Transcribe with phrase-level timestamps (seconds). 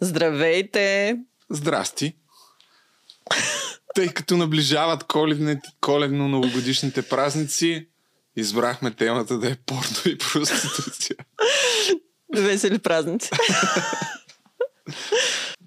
[0.00, 1.16] Здравейте!
[1.50, 2.16] Здрасти!
[3.94, 5.04] Тъй като наближават
[5.80, 7.88] коледно-новогодишните празници,
[8.36, 11.16] избрахме темата да е порно и проституция.
[12.34, 13.30] Весели празници.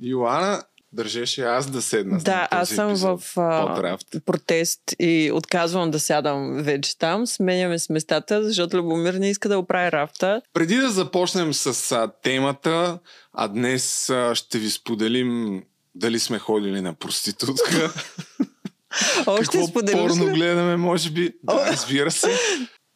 [0.01, 0.63] Йоана
[0.93, 2.17] държеше аз да седна.
[2.17, 7.27] Да, аз съм в а, протест и отказвам да сядам вече там.
[7.27, 10.41] Сменяме с местата, защото Любомир не иска да оправи рафта.
[10.53, 12.99] Преди да започнем с а, темата,
[13.33, 15.63] а днес а, ще ви споделим
[15.95, 17.93] дали сме ходили на проститутка.
[19.25, 21.33] Още Какво споделиш порно гледаме, може би.
[21.43, 22.39] Да, разбира се.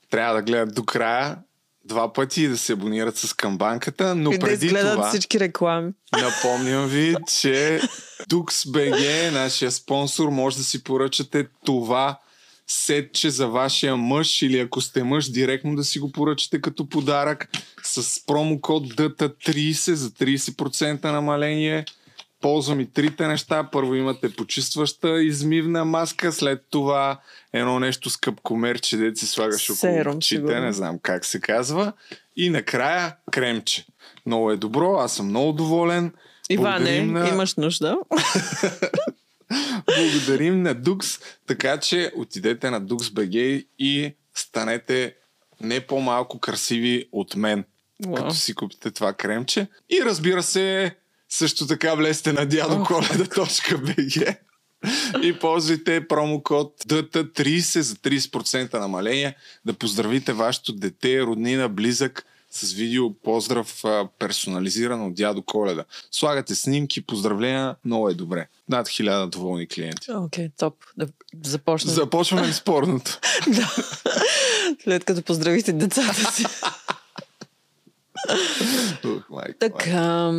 [0.10, 1.38] Трябва да гледат до края
[1.86, 5.92] два пъти да се абонират с камбанката, но И да преди изгледат това всички реклами.
[6.22, 7.82] напомням ви, че
[8.30, 12.20] DuxBG, нашия спонсор, може да си поръчате това
[12.68, 17.50] сетче за вашия мъж или ако сте мъж, директно да си го поръчате като подарък
[17.84, 21.86] с промокод DT30 за 30% намаление.
[22.46, 23.70] Ползвам и трите неща.
[23.72, 27.20] Първо имате почистваща измивна маска, след това
[27.54, 31.94] едно нещо с къпкомерче, дете си слагаш около очите, не знам как се казва.
[32.36, 33.86] И накрая кремче.
[34.26, 36.14] Много е добро, аз съм много доволен.
[36.50, 37.98] Иване, на- имаш нужда.
[39.86, 45.16] Благодарим на Дукс, така че отидете на DuxBG и станете
[45.62, 47.64] не по-малко красиви от мен,
[48.08, 48.16] Уау.
[48.16, 49.68] като си купите това кремче.
[49.90, 50.96] И разбира се,
[51.30, 54.38] също така влезте на дядоколеда.bg
[55.24, 63.14] и ползвайте промокод DT30 за 30% намаление, да поздравите вашето дете, роднина, близък с видео
[63.14, 63.84] поздрав
[64.20, 65.84] персонализиран от дядо Коледа.
[66.12, 68.48] Слагате снимки, поздравления, много е добре.
[68.70, 70.12] Над хиляда доволни клиенти.
[70.12, 70.76] Окей, топ.
[70.98, 71.08] Да
[71.44, 71.94] започнем.
[71.94, 73.20] Започваме с порното?
[73.48, 73.76] Да.
[74.84, 76.46] След като поздравихте децата си.
[79.06, 79.60] Ух, майко.
[79.60, 80.32] Така,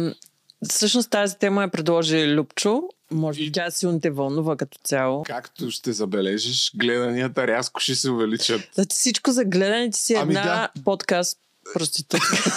[0.68, 2.82] всъщност тази тема е предложи Любчо.
[3.10, 5.22] Може би И- тя силно те вълнува като цяло.
[5.22, 8.60] Както ще забележиш, гледанията рязко ще се увеличат.
[8.74, 11.38] Значи всичко за гледаните си е Ами една подкаст
[11.74, 12.36] проститутка.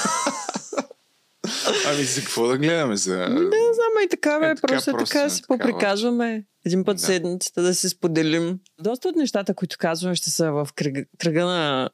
[1.87, 2.97] Ами за какво да гледаме?
[2.97, 3.17] За...
[3.17, 3.39] Не
[3.73, 6.43] знам, и така, бе, Е, така просто, просто така си поприказваме.
[6.65, 7.01] Един път Да.
[7.01, 7.05] да.
[7.05, 8.59] седмицата да се споделим.
[8.79, 11.89] Доста от нещата, които казваме, ще са в кръга, кръга на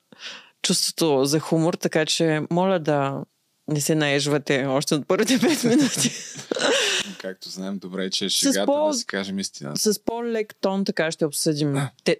[0.61, 3.23] чувството за хумор, така че моля да
[3.67, 6.11] не се наежвате още от първите 5 минути.
[7.17, 9.93] Както знаем добре, че е шегата по- да си кажем истината.
[9.93, 11.75] С по-лек тон така ще обсъдим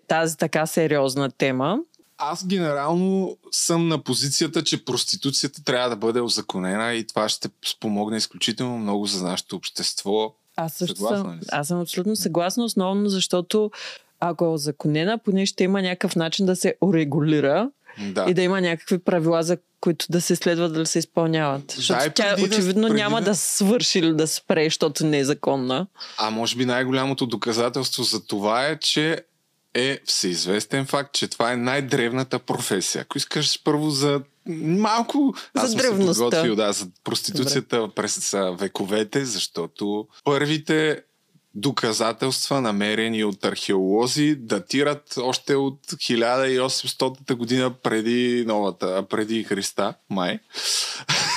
[0.08, 1.80] тази така сериозна тема.
[2.18, 8.18] Аз генерално съм на позицията, че проституцията трябва да бъде озаконена и това ще спомогне
[8.18, 10.34] изключително много за нашето общество.
[10.56, 13.72] Аз също Съгласна съм, аз съм абсолютно съгласна, основно защото
[14.20, 17.70] ако е озаконена, поне ще има някакъв начин да се урегулира
[18.00, 18.26] Да.
[18.28, 21.72] и да има някакви правила, за които да се следва да се изпълняват.
[21.72, 23.36] Защото и тя да- очевидно преди няма да- да...
[23.36, 25.88] свърши или да спре, защото не е законна.
[26.18, 29.22] А може би най-голямото доказателство за това е, че
[29.74, 33.02] е всеизвестен факт, че това е най-древната професия.
[33.02, 34.22] Ако искаш първо за
[34.62, 35.34] малко...
[35.56, 36.24] За аз древността.
[36.24, 37.94] подготвил, да, за проституцията Добре.
[37.96, 41.02] през вековете, защото първите
[41.56, 50.40] доказателства, намерени от археолози, датират още от 1800 година преди новата, преди Христа, май.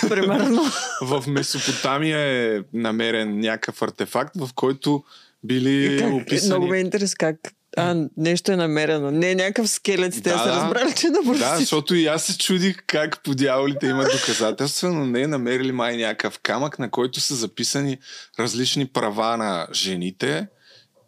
[0.09, 0.63] Примерно.
[1.03, 5.05] В Месопотамия е намерен някакъв артефакт, в който
[5.45, 6.49] били как, описани...
[6.51, 7.37] много ме интерес как
[7.77, 9.11] а, нещо е намерено.
[9.11, 10.57] Не е някакъв скелет, те Да, са да.
[10.57, 14.89] разбрали, че е на Да, защото и аз се чудих как по дяволите имат доказателства,
[14.89, 17.99] но не намерили май някакъв камък, на който са записани
[18.39, 20.47] различни права на жените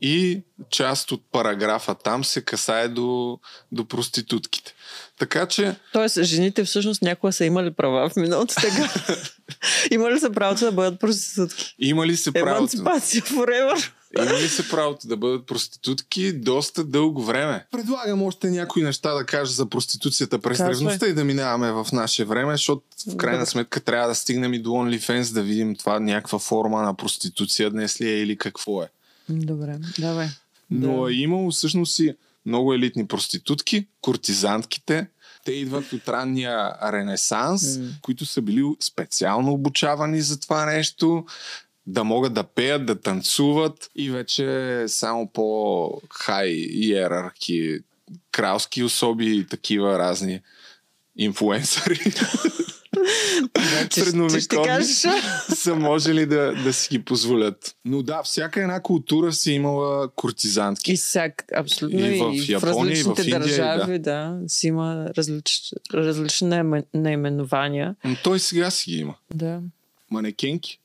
[0.00, 3.38] и част от параграфа там се касае до,
[3.72, 4.74] до проститутките.
[5.18, 8.88] Така че Тоест, жените всъщност някога са имали права в миналото тега.
[9.90, 11.74] Имали са правото да бъдат проститутки.
[11.78, 12.56] има ли се правото?
[12.56, 13.90] Емансипация forever.
[14.18, 17.66] Има ли се правото да бъдат проститутки доста дълго време?
[17.70, 22.24] Предлагам още някои неща да кажа за проституцията през древността и да минаваме в наше
[22.24, 23.50] време, защото в крайна Добре.
[23.50, 28.00] сметка трябва да стигнем и до OnlyFans да видим това някаква форма на проституция днес
[28.00, 28.88] ли е или какво е.
[29.28, 30.28] Добре, давай.
[30.70, 31.10] Но Да.
[31.12, 32.14] е имало всъщност и
[32.46, 35.06] много елитни проститутки, куртизантките.
[35.44, 37.88] Те идват от ранния Ренесанс, М.
[38.02, 41.24] които са били специално обучавани за това нещо,
[41.86, 47.78] да могат да пеят, да танцуват и вече само по-хай иерархи,
[48.32, 50.40] кралски особи и такива разни
[51.16, 52.12] инфуенсъри
[53.72, 54.84] Значи, средновековни
[55.54, 57.76] са можели да, да си ги позволят.
[57.84, 60.92] Но да, всяка една култура си имала куртизантки.
[60.92, 64.38] И всяк, абсолютно И и, в в, Япония, и в различните Индия, държави, да.
[64.46, 67.94] си има различ, различни наиме- наименования.
[68.04, 69.14] Но той сега си ги има.
[69.34, 69.60] Да.
[70.10, 70.80] Манекенки.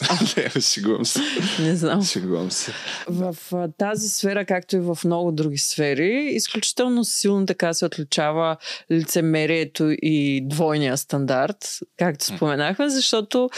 [0.36, 1.20] Не, шегувам се.
[1.60, 2.04] Не знам.
[2.04, 2.72] Шегувам се.
[3.08, 3.36] В
[3.78, 8.56] тази сфера, както и в много други сфери, изключително силно така се отличава
[8.92, 13.50] лицемерието и двойния стандарт, както споменахме, защото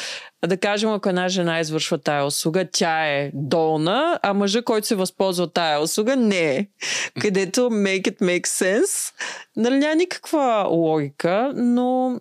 [0.46, 4.94] да кажем, ако една жена извършва тая услуга, тя е долна, а мъжа, който се
[4.94, 6.66] възползва от тая услуга, не е.
[7.20, 9.12] Където make it make sense,
[9.56, 12.20] нали няма никаква логика, но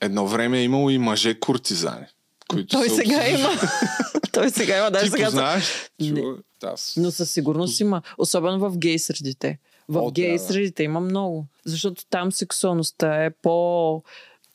[0.00, 2.06] Едно време е имало и мъже куртизани.
[2.52, 3.48] Които той са сега има.
[4.32, 5.24] той сега има, даже Ти сега.
[5.24, 5.64] познаеш?
[6.00, 6.22] Не.
[6.62, 6.94] Аз.
[6.96, 8.02] Но със сигурност има.
[8.18, 9.58] Особено в гей средите.
[9.88, 10.38] В О, гей да, да.
[10.38, 11.46] средите има много.
[11.64, 14.02] Защото там сексуалността е по...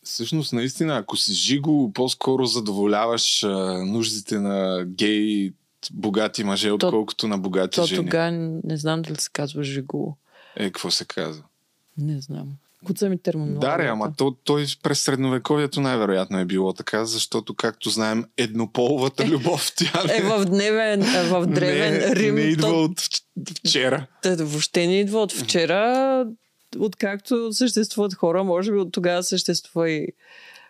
[0.04, 3.50] Всъщност, наистина, ако си жиго, по-скоро задоволяваш а,
[3.86, 5.52] нуждите на гей
[5.92, 8.06] богати мъже, отколкото на богати То жени.
[8.06, 8.32] тогава
[8.64, 10.18] не знам дали се казва жиго.
[10.56, 11.44] Е, какво се казва?
[11.98, 12.48] Не знам.
[12.86, 13.68] Куца ми терминологията.
[13.68, 19.28] Да, ре, ама то, той през средновековието най-вероятно е било така, защото, както знаем, еднополовата
[19.28, 22.36] любов, тя не, Е, в дневен, е, в древен не, Рим.
[22.36, 23.24] не идва то, от вч-
[23.60, 24.06] вчера.
[24.22, 26.26] Те въобще не идва от вчера.
[26.80, 30.08] Откакто съществуват хора, може би от тогава съществува и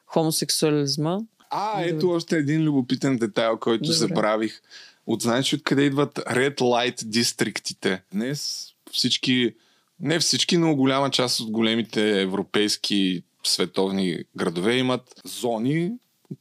[0.06, 1.18] хомосексуализма.
[1.50, 3.96] А, ето още един любопитен детайл, който Добре.
[3.96, 4.62] забравих.
[5.08, 8.04] От знаеш откъде идват Red Light дистриктите?
[8.14, 9.54] Днес всички,
[10.00, 15.92] не всички, но голяма част от големите европейски световни градове имат зони,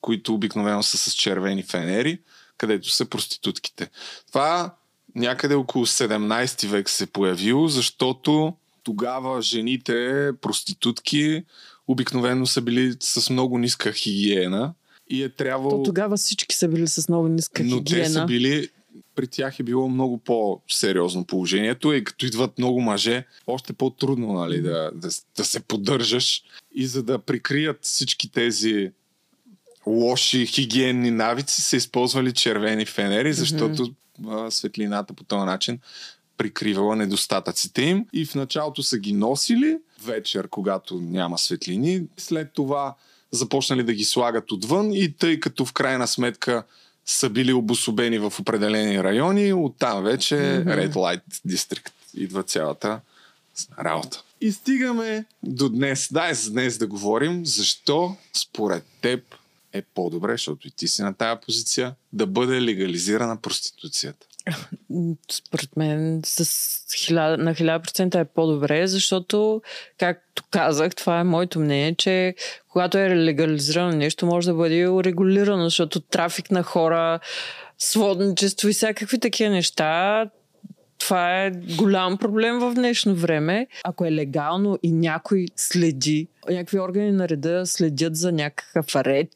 [0.01, 2.19] които обикновено са с червени фенери,
[2.59, 3.91] където са проститутките.
[4.29, 4.75] Това
[5.15, 11.45] някъде около 17 век се е появило, защото тогава жените, проститутки,
[11.89, 14.75] обикновено са били с много ниска хигиена
[15.11, 15.71] и е трябвало...
[15.71, 18.05] То тогава всички са били с много ниска Но хигиена.
[18.05, 18.69] те са били
[19.17, 24.61] при тях е било много по-сериозно положението и като идват много мъже, още по-трудно нали,
[24.63, 26.43] да, да, да се поддържаш.
[26.75, 28.93] И за да прикрият всички тези
[29.87, 33.95] лоши хигиенни навици са използвали червени фенери, защото
[34.29, 35.79] а, светлината по този начин
[36.39, 38.07] прикривала недостатъците им.
[38.13, 42.03] И в началото са ги носили вечер, когато няма светлини.
[42.17, 42.95] След това
[43.31, 46.65] започнали да ги слагат отвън и тъй като в крайна сметка
[47.07, 50.71] са били обособени в определени райони, оттам вече Мгм.
[50.71, 53.01] Red Light District идва цялата
[53.79, 54.23] работа.
[54.41, 56.09] И стигаме до днес.
[56.13, 59.35] Дай с днес да говорим защо според теб
[59.73, 64.27] е по-добре, защото и ти си на тая позиция, да бъде легализирана проституцията.
[65.31, 69.63] Според мен с хиляда, на 1000% е по-добре, защото,
[69.99, 72.35] както казах, това е моето мнение, че
[72.69, 77.21] когато е легализирано нещо, може да бъде урегулирано, защото трафик на хора,
[77.79, 80.25] сводничество и всякакви такива неща,
[80.99, 83.67] това е голям проблем в днешно време.
[83.85, 89.29] Ако е легално и някой следи, някакви органи на реда следят за някакъв ред,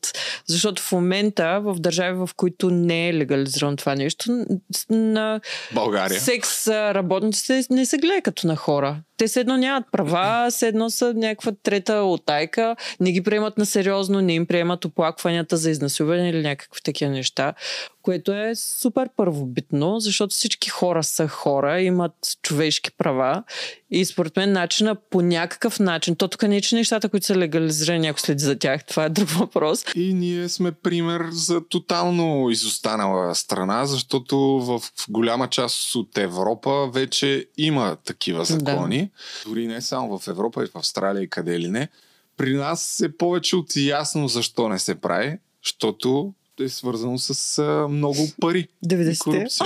[0.46, 4.46] защото в момента в държави, в които не е легализирано това нещо,
[4.90, 5.40] на
[5.74, 6.20] България.
[6.20, 8.96] секс работниците не се гледа като на хора.
[9.16, 13.66] Те се едно нямат права, се едно са някаква трета отайка, не ги приемат на
[13.66, 17.54] сериозно, не им приемат оплакванията за изнасилване или някакви такива неща,
[18.02, 22.12] което е супер първобитно, защото всички хора са хора, имат
[22.42, 23.42] човешки права
[23.90, 27.36] и според мен начина по някакъв начин, то тук не е, че нещата, които са
[27.36, 29.84] легализирани, някой следи за тях, това е друг въпрос.
[29.94, 37.46] И ние сме пример за тотално изостанала страна, защото в голяма част от Европа вече
[37.58, 39.10] има такива закони.
[39.46, 41.88] Дори не само в Европа, и в Австралия и къде ли не.
[42.36, 48.28] При нас е повече от ясно защо не се прави, защото е свързано с много
[48.40, 48.68] пари.
[48.84, 49.64] и 90-те.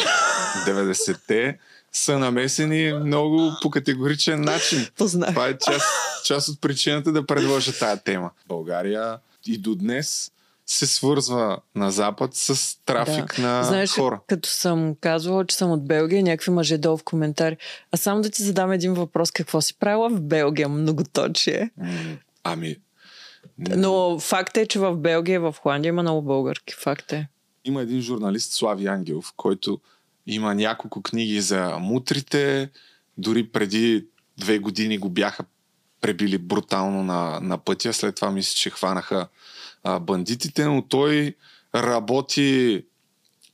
[0.54, 1.14] Корупция.
[1.14, 1.58] 90-те
[1.92, 4.86] са намесени много по категоричен начин.
[4.96, 5.30] Познах.
[5.30, 5.86] Това е част,
[6.24, 8.30] част от причината да предложа тая тема.
[8.48, 10.30] България и до днес
[10.66, 14.20] се свързва на Запад с трафик на Знаеш, хора.
[14.26, 17.56] като съм казвала, че съм от Белгия, някакви мъже долу в коментари.
[17.92, 19.30] А само да ти задам един въпрос.
[19.30, 20.68] Какво си правила в Белгия?
[20.68, 21.70] Многоточие.
[22.44, 22.76] Ами,
[23.58, 26.74] Но факт е, че в Белгия и в Холандия има много българки.
[26.74, 27.28] Факт е.
[27.64, 29.80] има един журналист, Слави Ангелов, който
[30.26, 32.70] има няколко книги за мутрите.
[33.18, 34.06] Дори преди
[34.38, 35.44] две години го бяха
[36.00, 37.92] пребили брутално на, на пътя.
[37.92, 39.28] След това мисля, че хванаха
[39.84, 41.34] а, бандитите, но той
[41.74, 42.84] работи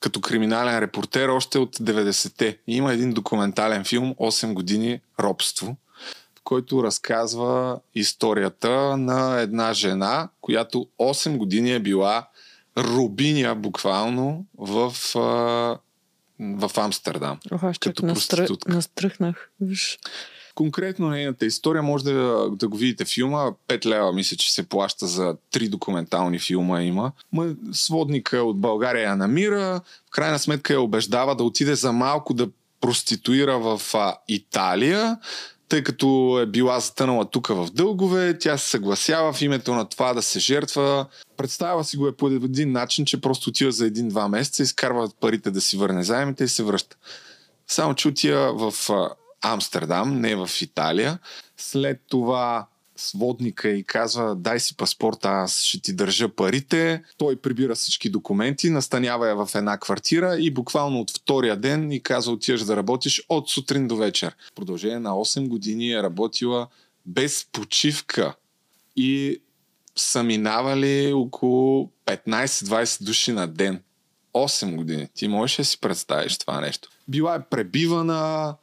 [0.01, 2.59] като криминален репортер още от 90-те.
[2.67, 5.77] И има един документален филм 8 години робство,
[6.39, 12.29] в който разказва историята на една жена, която 8 години е била
[12.79, 15.79] рубиня буквално в, а,
[16.41, 17.39] в Амстердам.
[17.53, 18.47] Ох, аз Като настръ...
[18.69, 19.51] настръхнах.
[19.61, 19.99] Виж.
[20.55, 23.51] Конкретно нейната история може да, да го видите филма.
[23.69, 27.13] 5 лева мисля, че се плаща за три документални филма има.
[27.33, 32.35] Ма, сводника от България я намира, в крайна сметка я убеждава да отиде за малко
[32.35, 32.49] да
[32.81, 35.19] проституира в а, Италия,
[35.71, 40.15] тъй като е била затънала тук в дългове, тя се съгласява в името на това
[40.15, 41.07] да се жертва.
[41.37, 45.51] Представя си го е по един начин, че просто отива за един-два месеца, изкарва парите
[45.51, 46.97] да си върне заемите и се връща.
[47.67, 48.91] Само, че отива в
[49.43, 51.19] Амстердам, не в Италия.
[51.57, 52.67] След това
[53.01, 57.03] сводника и казва дай си паспорта, аз ще ти държа парите.
[57.19, 62.03] Той прибира всички документи, настанява я в една квартира и буквално от втория ден ни
[62.03, 64.37] казва отиваш да работиш от сутрин до вечер.
[64.53, 66.69] В продължение на 8 години е работила
[67.07, 68.35] без почивка
[68.97, 69.41] и
[69.97, 73.83] са минавали около 15-20 души на ден.
[74.35, 75.09] 8 години.
[75.15, 76.89] Ти можеш да си представиш това нещо.
[77.09, 78.55] Била е пребивана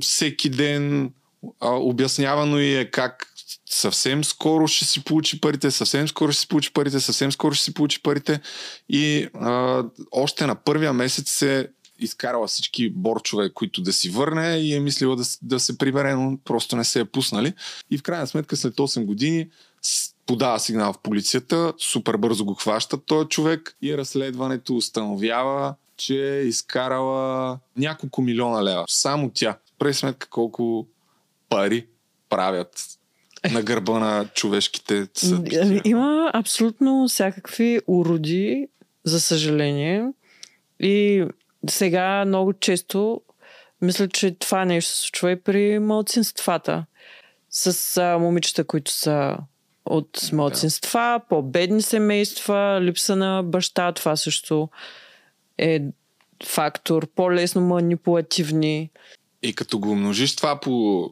[0.00, 1.12] всеки ден,
[1.60, 3.32] обяснявано и е как
[3.70, 7.64] съвсем скоро ще си получи парите, съвсем скоро ще си получи парите, съвсем скоро ще
[7.64, 8.40] си получи парите
[8.88, 14.74] и а, още на първия месец се изкарала всички борчове, които да си върне и
[14.74, 17.54] е мислила да, да се прибере, но просто не се е пуснали.
[17.90, 19.48] И в крайна сметка след 8 години
[20.26, 26.42] подава сигнал в полицията, супер бързо го хваща този човек и разследването установява, че е
[26.42, 28.84] изкарала няколко милиона лева.
[28.88, 29.58] Само тя.
[29.78, 30.86] През сметка колко
[31.48, 31.86] пари
[32.28, 32.95] правят
[33.52, 35.56] на гърба на човешките съдби.
[35.56, 38.68] Ами, Има абсолютно всякакви уроди,
[39.04, 40.04] за съжаление.
[40.80, 41.24] И
[41.70, 43.20] сега много често
[43.82, 46.86] мисля, че това нещо се случва и при малцинствата.
[47.50, 49.36] С а, момичета, които са
[49.84, 54.68] от малцинства, по-бедни семейства, липса на баща, това също
[55.58, 55.82] е
[56.44, 58.90] фактор, по-лесно манипулативни.
[59.42, 61.04] И като го умножиш това по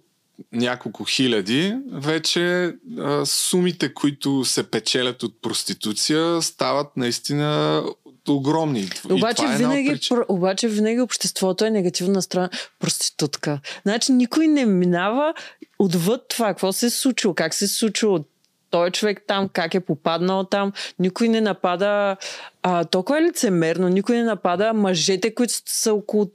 [0.52, 7.82] няколко хиляди, вече а, сумите, които се печелят от проституция, стават наистина
[8.28, 8.90] огромни.
[9.10, 12.50] Обаче е винаги, пр- обаче винаги обществото е негативно настроено.
[12.78, 13.60] Проститутка.
[13.82, 15.34] Значи никой не минава
[15.78, 16.46] отвъд това.
[16.48, 17.34] Какво се е случило?
[17.34, 18.24] Как се е случило?
[18.70, 20.72] той човек там, как е попаднал там.
[20.98, 22.16] Никой не напада.
[22.62, 23.88] А, толкова е лицемерно.
[23.88, 26.30] Никой не напада мъжете, които са около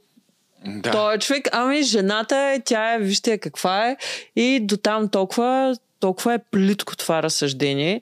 [0.66, 0.90] да.
[0.90, 3.96] той е човек, ами жената е, тя е, вижте каква е.
[4.36, 8.00] И до там толкова, толкова е плитко това разсъждение.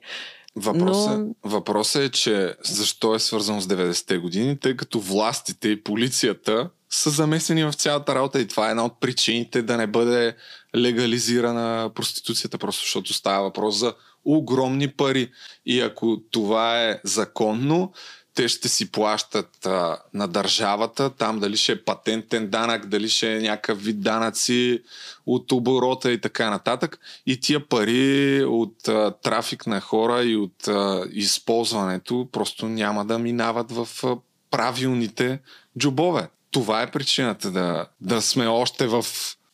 [0.55, 1.35] Въпросът, но...
[1.43, 7.09] въпросът е, че защо е свързано с 90-те години, тъй като властите и полицията са
[7.09, 10.35] замесени в цялата работа и това е една от причините да не бъде
[10.75, 13.93] легализирана проституцията, просто защото става въпрос за
[14.25, 15.31] огромни пари.
[15.65, 17.91] И ако това е законно,
[18.35, 23.35] те ще си плащат а, на държавата, там дали ще е патентен данък, дали ще
[23.35, 24.81] е някакъв вид данъци
[25.25, 26.99] от оборота и така нататък.
[27.25, 33.19] И тия пари от а, трафик на хора и от а, използването просто няма да
[33.19, 34.17] минават в а,
[34.51, 35.39] правилните
[35.79, 36.29] джобове.
[36.51, 39.05] Това е причината да, да сме още в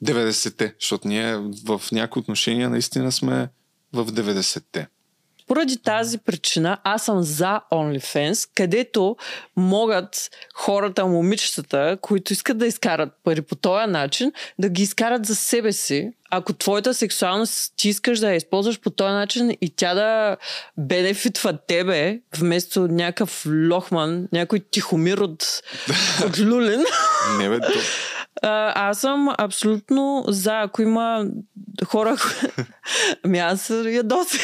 [0.03, 3.49] 90-те, защото ние в някои отношения наистина сме
[3.93, 4.87] в 90-те.
[5.47, 9.15] Поради тази причина аз съм за OnlyFans, където
[9.55, 15.35] могат хората, момичетата, които искат да изкарат пари по този начин, да ги изкарат за
[15.35, 16.11] себе си.
[16.31, 20.37] Ако твоята сексуалност ти искаш да я използваш по този начин и тя да
[20.77, 25.43] бенефитва тебе, вместо някакъв лохман, някой тихомир от,
[26.25, 26.83] от Люлин.
[27.37, 27.79] Не бе, то...
[28.41, 31.25] А, аз съм абсолютно за, ако има
[31.85, 32.17] хора...
[33.23, 34.41] ами аз ядосах.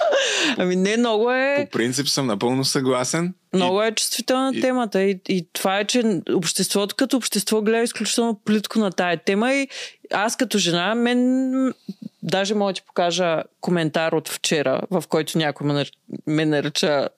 [0.56, 1.68] Ами не, много е...
[1.70, 3.34] По принцип съм напълно съгласен.
[3.54, 3.86] Много и...
[3.86, 4.60] е чувствителна и...
[4.60, 9.54] темата и, и това е, че обществото като общество гледа изключително плитко на тая тема
[9.54, 9.68] и
[10.12, 11.74] аз като жена, мен
[12.22, 15.84] даже мога да ти покажа коментар от вчера, в който някой ме,
[16.26, 17.08] ме нарича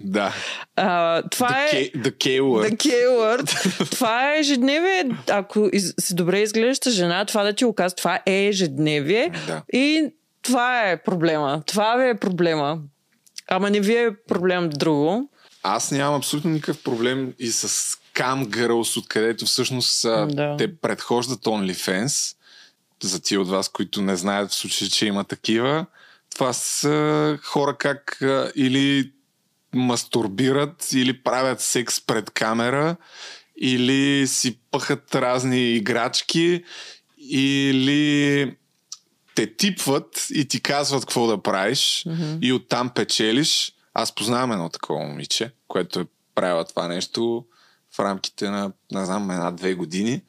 [0.00, 0.34] да.
[0.76, 1.90] А, това the е...
[1.90, 2.70] K, the K-word.
[2.70, 3.90] The K-word.
[3.90, 5.04] това е ежедневие.
[5.30, 9.30] Ако из, си добре изглеждаща жена, това да ти го казва, това е ежедневие.
[9.46, 9.62] Да.
[9.72, 10.10] И
[10.48, 11.62] това е проблема.
[11.66, 12.78] Това ви е проблема.
[13.48, 15.30] Ама не ви е проблем друго.
[15.62, 17.68] Аз нямам абсолютно никакъв проблем и с
[18.14, 20.56] Cam Girls, откъдето всъщност да.
[20.58, 22.36] те предхождат OnlyFans.
[23.02, 25.86] За тия от вас, които не знаят в случай, че има такива.
[26.30, 28.22] Това са хора как
[28.54, 29.12] или
[29.74, 32.96] мастурбират, или правят секс пред камера,
[33.56, 36.64] или си пъхат разни играчки,
[37.18, 38.56] или
[39.38, 42.38] те типват и ти казват какво да правиш mm-hmm.
[42.42, 43.72] и оттам печелиш.
[43.94, 47.44] Аз познавам едно такова момиче, което е правила това нещо
[47.94, 50.22] в рамките на, не знам, една-две години.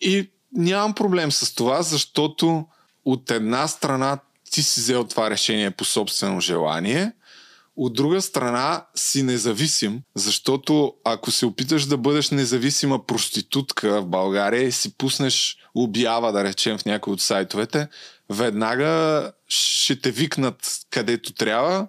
[0.00, 2.64] И нямам проблем с това, защото
[3.04, 4.18] от една страна
[4.50, 7.12] ти си взел това решение по собствено желание,
[7.76, 14.62] от друга страна си независим, защото ако се опиташ да бъдеш независима проститутка в България
[14.62, 17.88] и си пуснеш обява, да речем, в някои от сайтовете,
[18.30, 21.86] веднага ще те викнат където трябва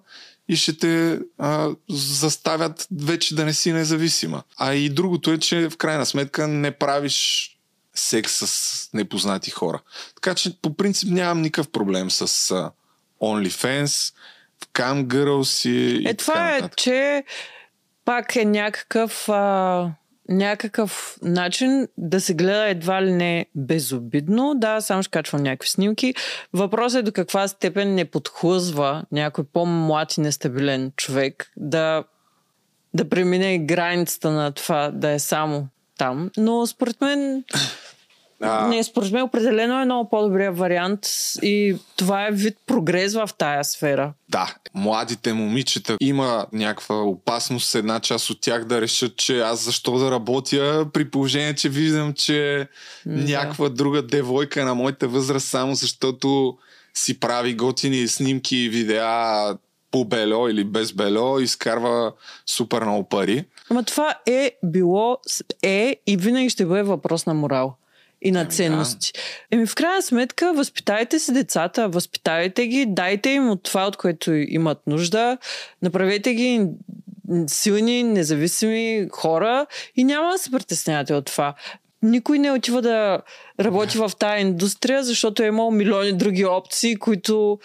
[0.49, 4.43] и ще те а, заставят вече да не си независима.
[4.57, 7.49] А и другото е, че в крайна сметка не правиш
[7.93, 9.81] секс с непознати хора.
[10.15, 12.71] Така че по принцип нямам никакъв проблем с а,
[13.21, 14.13] OnlyFans,
[14.73, 17.23] Cam Girls и, Е, това е, че
[18.05, 19.91] пак е някакъв, а,
[20.29, 24.53] някакъв начин да се гледа едва ли не безобидно.
[24.55, 26.13] Да, само ще качвам някакви снимки.
[26.53, 32.03] Въпросът е до каква степен не подхлъзва някой по-млад и нестабилен човек да,
[32.93, 35.67] да премине границата на това да е само
[35.97, 36.31] там.
[36.37, 37.43] Но според мен
[38.41, 40.99] А, не, според мен определено е много по-добрия вариант
[41.41, 44.13] и това е вид прогрес в тая сфера.
[44.29, 49.97] Да, младите момичета има някаква опасност една част от тях да решат, че аз защо
[49.97, 52.67] да работя при положение, че виждам, че
[53.05, 53.23] да.
[53.23, 56.57] някаква друга девойка на моята възраст само защото
[56.93, 59.57] си прави готини снимки и видеа
[59.91, 62.13] по бело или без бело, изкарва
[62.45, 63.45] супер много пари.
[63.69, 65.17] Ама това е било,
[65.63, 67.75] е и винаги ще бъде въпрос на морал
[68.21, 69.13] и на Ами ценности.
[69.51, 74.33] Еми в крайна сметка, възпитайте си децата, възпитайте ги, дайте им от това, от което
[74.33, 75.37] имат нужда,
[75.81, 76.67] направете ги
[77.47, 81.53] силни, независими хора и няма да се притеснявате от това.
[82.01, 83.21] Никой не отива да
[83.59, 87.59] работи в тази индустрия, защото е имал милиони други опции, които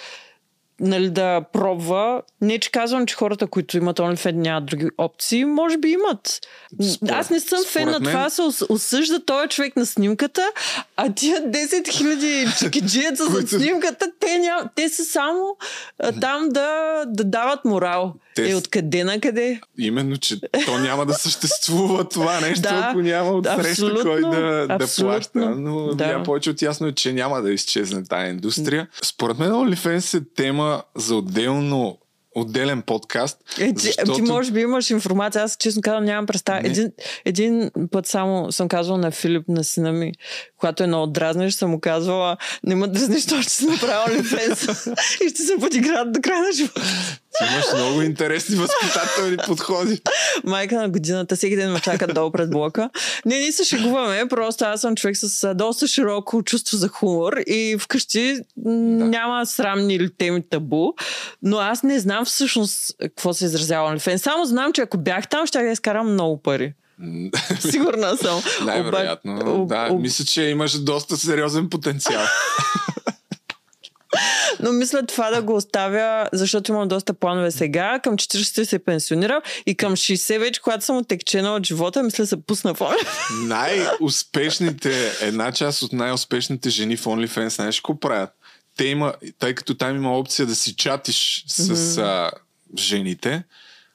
[0.83, 2.23] нали, да пробва.
[2.41, 6.41] Не, че казвам, че хората, които имат OnlyFans нямат други опции, може би имат.
[6.87, 10.43] Според- Аз не съм фен на мен- това, се ос- осъжда този човек на снимката,
[10.97, 15.57] а тия 10 хиляди чекиджиеца за снимката, те, ням, те са само
[15.99, 16.69] а, там да,
[17.07, 18.15] да дават морал.
[18.35, 19.61] Те Е, откъде на къде?
[19.79, 24.21] Именно, че то няма да съществува това нещо, Да, ако няма от среща абсолютно, кой
[24.23, 25.39] да, да плаща.
[25.51, 26.23] Но да.
[26.23, 28.89] повече от ясно е, че няма да изчезне тази индустрия.
[29.03, 31.99] Според мен OnlyFans е тема за отделно
[32.35, 33.39] отделен подкаст.
[33.61, 34.15] Е, ти, защото...
[34.15, 36.61] ти може би имаш информация, аз честно казвам нямам представа.
[36.61, 36.69] Не.
[36.69, 36.93] Един,
[37.25, 40.13] един път само съм казвала на Филип, на сина ми,
[40.57, 44.93] когато е много дразнеш, съм му казвала, не ме дразниш, то ще си направя OnlyFans
[45.27, 46.83] и ще се подиграят до края на живота.
[47.39, 50.01] Ти имаш много интересни възпитателни подходи.
[50.45, 52.91] Майка на годината, всеки ден ме чакат долу пред блока.
[53.25, 57.77] Не, ние се шегуваме, просто аз съм човек с доста широко чувство за хумор и
[57.81, 58.73] вкъщи м,
[59.09, 60.93] няма срамни или теми табу,
[61.43, 64.17] но аз не знам всъщност какво се изразява OnlyFans.
[64.17, 66.75] Само знам, че ако бях там, ще я изкарам много пари.
[67.71, 68.43] Сигурна съм.
[68.65, 69.33] Най-вероятно.
[69.41, 72.23] Обак- да, мисля, че имаш доста сериозен потенциал.
[74.61, 77.99] Но мисля това да го оставя, защото имам доста планове сега.
[77.99, 82.43] Към 40 се пенсионирам и към 60 вече, когато съм отекчена от живота, мисля се
[82.43, 83.47] пусна в OnlyFans.
[83.47, 88.31] най-успешните, една част от най-успешните жени в OnlyFans, знаеш какво правят?
[88.77, 92.31] Те има, тъй като там има опция да си чатиш с а,
[92.79, 93.43] жените,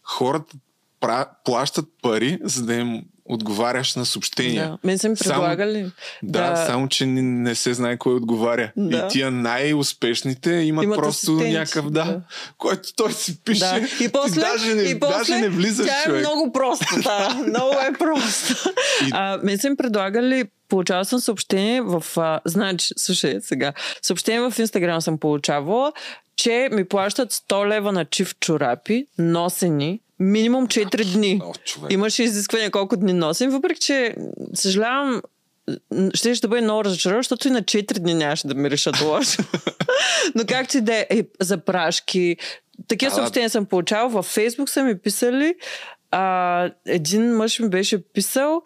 [0.03, 0.55] хората
[0.99, 4.69] пра, плащат пари, за да им отговаряш на съобщения.
[4.69, 4.77] Да.
[4.83, 5.91] Мен са ми Само- предлагали.
[6.23, 8.71] Да, да, само че не, не се знае кой отговаря.
[8.77, 8.97] Да.
[8.97, 12.21] И тия най-успешните имат, Имат просто някакъв, да, да.
[12.57, 13.59] който той си пише.
[13.59, 13.87] Да.
[14.05, 16.19] И после, даже не, и после даже не влизаш, тя е човек.
[16.19, 16.85] много проста.
[17.03, 17.43] Да.
[17.47, 18.71] много е проста.
[19.07, 22.03] И- А, мен са ми предлагали Получавала съм съобщение в...
[22.17, 23.73] А, значи, слушай сега.
[24.01, 25.91] Съобщение в Инстаграм съм получавала,
[26.35, 31.41] че ми плащат 100 лева на чиф чорапи, носени, минимум 4 дни.
[31.43, 31.91] О, човек.
[31.91, 34.15] Имаше изискване колко дни носим, въпреки че
[34.53, 35.21] съжалявам,
[36.13, 39.43] ще ще бъде много разочарован, защото и на 4 дни нямаше да ми решат лошо.
[40.35, 42.37] Но както и да е, е, за прашки.
[42.87, 44.09] Такива съобщения съм получавала.
[44.09, 45.55] Във Фейсбук са ми писали.
[46.11, 48.61] А, един мъж ми беше писал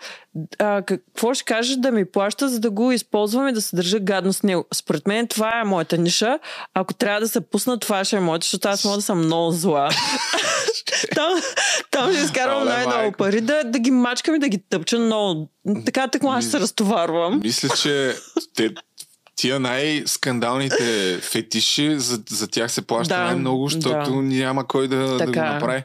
[0.60, 3.99] а, какво ще кажеш да ми плаща, за да го използвам и да се държа
[3.99, 4.65] гадно с него.
[4.73, 6.39] Според мен това е моята ниша.
[6.73, 9.51] Ако трябва да се пусна, това ще е моята, защото аз мога да съм много
[9.51, 9.89] зла.
[11.15, 11.41] там,
[11.91, 15.47] там ще изкарвам най-много пари да, да ги мачкам и да ги тъпча, но
[15.86, 17.41] така така аз се разтоварвам.
[17.43, 18.15] Мисля, че
[18.56, 18.69] те,
[19.36, 24.21] тия най-скандалните фетиши, за, за тях се плаща Да, най-много, защото да.
[24.21, 25.84] няма кой да, да го Така направи.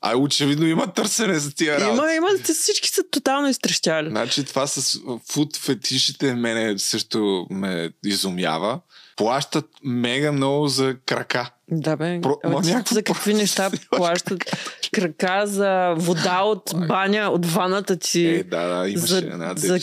[0.00, 1.96] А очевидно има търсене за тия работи.
[1.96, 4.10] Има, има, всички са тотално изтрещяли.
[4.10, 5.00] Значи това с
[5.32, 8.80] фуд фетишите мене също ме изумява.
[9.16, 11.50] Плащат мега много за крака.
[11.70, 12.04] Да, бе.
[12.04, 14.44] Про- Ама някакво за какви неща плащат
[14.92, 18.26] крака за вода от баня, от ваната ти.
[18.26, 19.78] Е, да, да, имаше за, една за,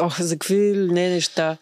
[0.00, 0.56] ох, за какви
[0.90, 1.56] не неща.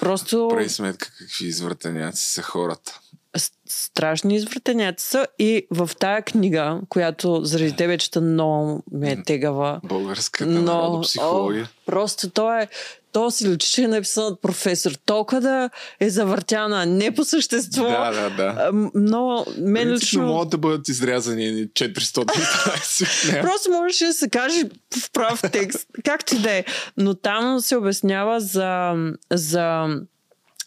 [0.00, 3.00] Просто Прави сметка какви извъртеняци са хората.
[3.68, 9.80] Страшни извратеняци са и в тая книга, която заради тебе чета много ме е тегава,
[9.84, 11.64] Българската но народопсихология.
[11.64, 12.68] о, просто то е
[13.12, 14.92] то си личи, че е написан от професор.
[15.06, 17.82] Толкова да е завъртяна, не по същество.
[17.82, 18.70] Да, да, да.
[18.94, 20.26] Но мен Принципно лично...
[20.26, 23.42] могат да бъдат изрязани едни 413 от нея.
[23.42, 24.64] Просто можеше да се каже
[25.00, 26.64] в прав текст, както да е.
[26.96, 28.94] Но там се обяснява за,
[29.32, 29.88] за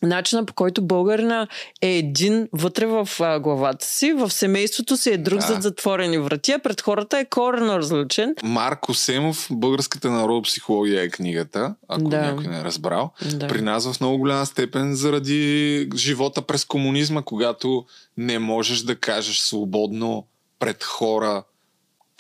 [0.03, 1.47] начина по който българина
[1.81, 5.45] е един вътре в а, главата си, в семейството си е друг Да.
[5.47, 8.35] зад затворени врати, а пред хората е корено различен.
[8.43, 12.21] Марко Семов, Българската народопсихология е книгата, ако Да.
[12.21, 13.11] някой не е разбрал.
[13.33, 13.47] Да.
[13.47, 17.85] При нас в много голяма степен заради живота през комунизма, когато
[18.17, 20.25] не можеш да кажеш свободно
[20.59, 21.43] пред хора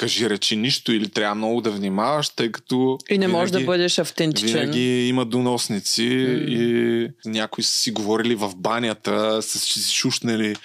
[0.03, 3.99] кажи речи нищо или трябва много да внимаваш, тъй като И не можеш да бъдеш
[3.99, 4.59] автентичен.
[4.59, 6.03] Винаги има доносници
[6.47, 10.55] и някои са си говорили в банята, са си шушнали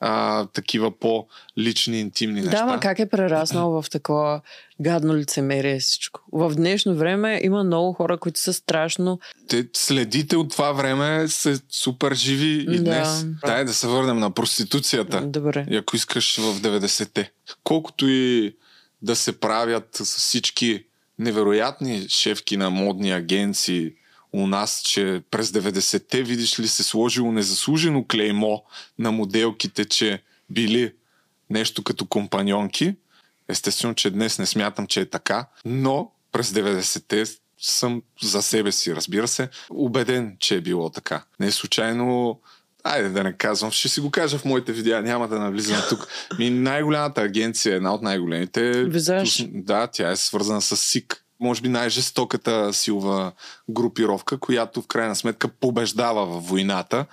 [0.00, 2.58] а, такива по-лични, интимни неща.
[2.58, 4.40] Да, ма как е прераснал в такова
[4.80, 6.20] гадно лицемерие всичко.
[6.32, 9.18] В днешно време има много хора, които са страшно...
[9.48, 12.82] Те следите от това време са супер живи и Да.
[12.82, 13.26] днес.
[13.46, 15.20] Дай да се върнем на проституцията.
[15.26, 15.66] Добре.
[15.70, 17.30] И ако искаш в 90-те.
[17.64, 18.54] Колкото и
[19.04, 20.84] да се правят с всички
[21.18, 23.92] невероятни шефки на модни агенции
[24.32, 28.62] у нас, че през 90-те, видиш ли, се сложило незаслужено клеймо
[28.98, 30.92] на моделките, че били
[31.50, 32.96] нещо като компаньонки.
[33.48, 37.24] Естествено, че днес не смятам, че е така, но през 90-те
[37.58, 41.24] съм за себе си, разбира се, убеден, че е било така.
[41.40, 42.40] Не случайно
[42.84, 46.08] Айде да не казвам, ще си го кажа в моите видеа, няма да навлизам тук.
[46.38, 48.70] Ми най-голямата агенция, една от най-големите.
[48.70, 49.44] е- Визаж.
[49.48, 51.24] Да, тя е свързана с СИК.
[51.40, 53.32] Може би най-жестоката силова
[53.70, 57.06] групировка, която в крайна сметка побеждава в войната,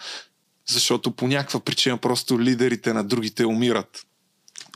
[0.70, 4.06] защото по някаква причина просто лидерите на другите умират.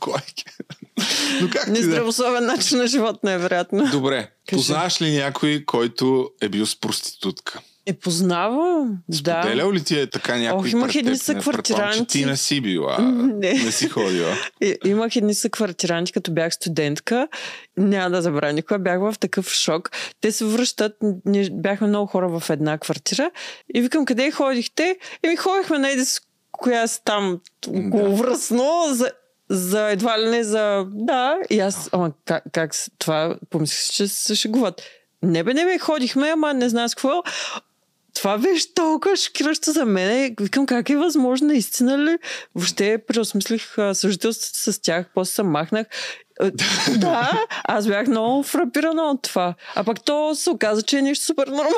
[0.00, 0.20] Кой?
[1.40, 1.78] Но как ти да...
[1.78, 3.88] Нездравословен начин на живот, невероятно.
[3.90, 4.58] Добре, Кажи.
[4.58, 7.60] познаваш ли някой, който е бил с проститутка?
[7.86, 8.98] Е, познавам.
[9.08, 9.42] Да.
[9.42, 12.06] Споделял ли ти е така някой Ох, имах едни че съквартиранти.
[12.06, 12.98] ти не си била.
[13.00, 13.52] Не.
[13.52, 14.34] Не си ходила.
[14.60, 17.28] И, имах едни съквартиранти, като бях студентка.
[17.76, 18.78] Няма да забравя никога.
[18.78, 19.90] Бях в такъв шок.
[20.20, 20.92] Те се връщат.
[21.24, 23.30] Ние бяхме много хора в една квартира.
[23.74, 24.96] И викам, къде ходихте?
[25.24, 26.20] И ми ходихме на еди с
[26.52, 29.10] коя си там околовръстно за,
[29.50, 30.86] за едва ли не за...
[30.92, 31.36] Да.
[31.50, 33.36] И аз, ама как, как това?
[33.50, 34.82] Помислих, че се шегуват.
[35.22, 37.22] Не бе, не бе, ходихме, ама не знам с какво.
[38.16, 40.34] Това беше толкова шокиращо за мен.
[40.40, 42.18] Викам, как е възможно, наистина ли?
[42.54, 45.86] Въобще преосмислих съжителството с тях, после се махнах.
[46.40, 46.50] А,
[46.96, 49.54] да, аз бях много фрапирана от това.
[49.74, 51.76] А пък то се оказа, че е нещо супер нормално.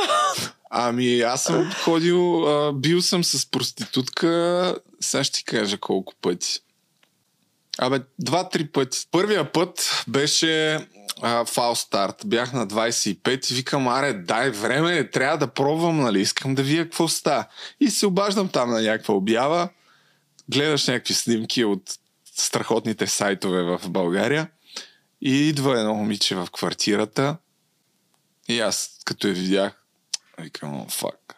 [0.70, 6.60] Ами аз съм ходил, а, бил съм с проститутка, сега ще ти кажа колко пъти.
[7.78, 9.06] Абе, два-три пъти.
[9.10, 10.78] Първия път беше
[11.46, 12.22] фал старт.
[12.26, 16.84] Бях на 25 и викам, аре, дай време, трябва да пробвам, нали, искам да вия
[16.84, 17.44] какво става.
[17.80, 19.68] И се обаждам там на някаква обява,
[20.50, 21.82] гледаш някакви снимки от
[22.34, 24.50] страхотните сайтове в България
[25.20, 27.36] и идва едно момиче в квартирата
[28.48, 29.82] и аз, като я видях,
[30.38, 31.37] викам, фак.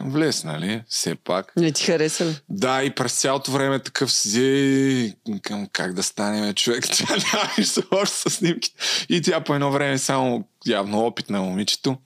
[0.00, 1.52] Викам, влез, нали, все пак.
[1.56, 2.36] Не ти хареса ли?
[2.48, 6.84] Да, и през цялото време такъв седи към как да стане човек.
[6.92, 8.74] Тя няма нищо още с снимки.
[9.08, 11.96] И тя по едно време само явно опитна момичето.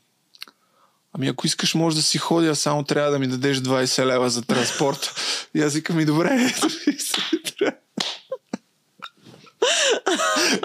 [1.12, 4.42] Ами ако искаш, може да си ходя, само трябва да ми дадеш 20 лева за
[4.42, 5.14] транспорт.
[5.54, 6.90] И аз викам и добре, ето се,
[7.59, 7.78] трябва.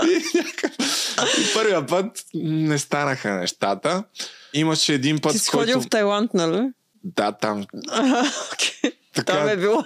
[0.07, 0.71] и, някакъв...
[1.39, 4.03] и първия път не станаха нещата.
[4.53, 5.71] Имаше един път, Ти си който...
[5.71, 6.71] ходил в Тайланд, нали?
[7.03, 8.31] Да, там Ага.
[9.15, 9.83] Така- Там е било.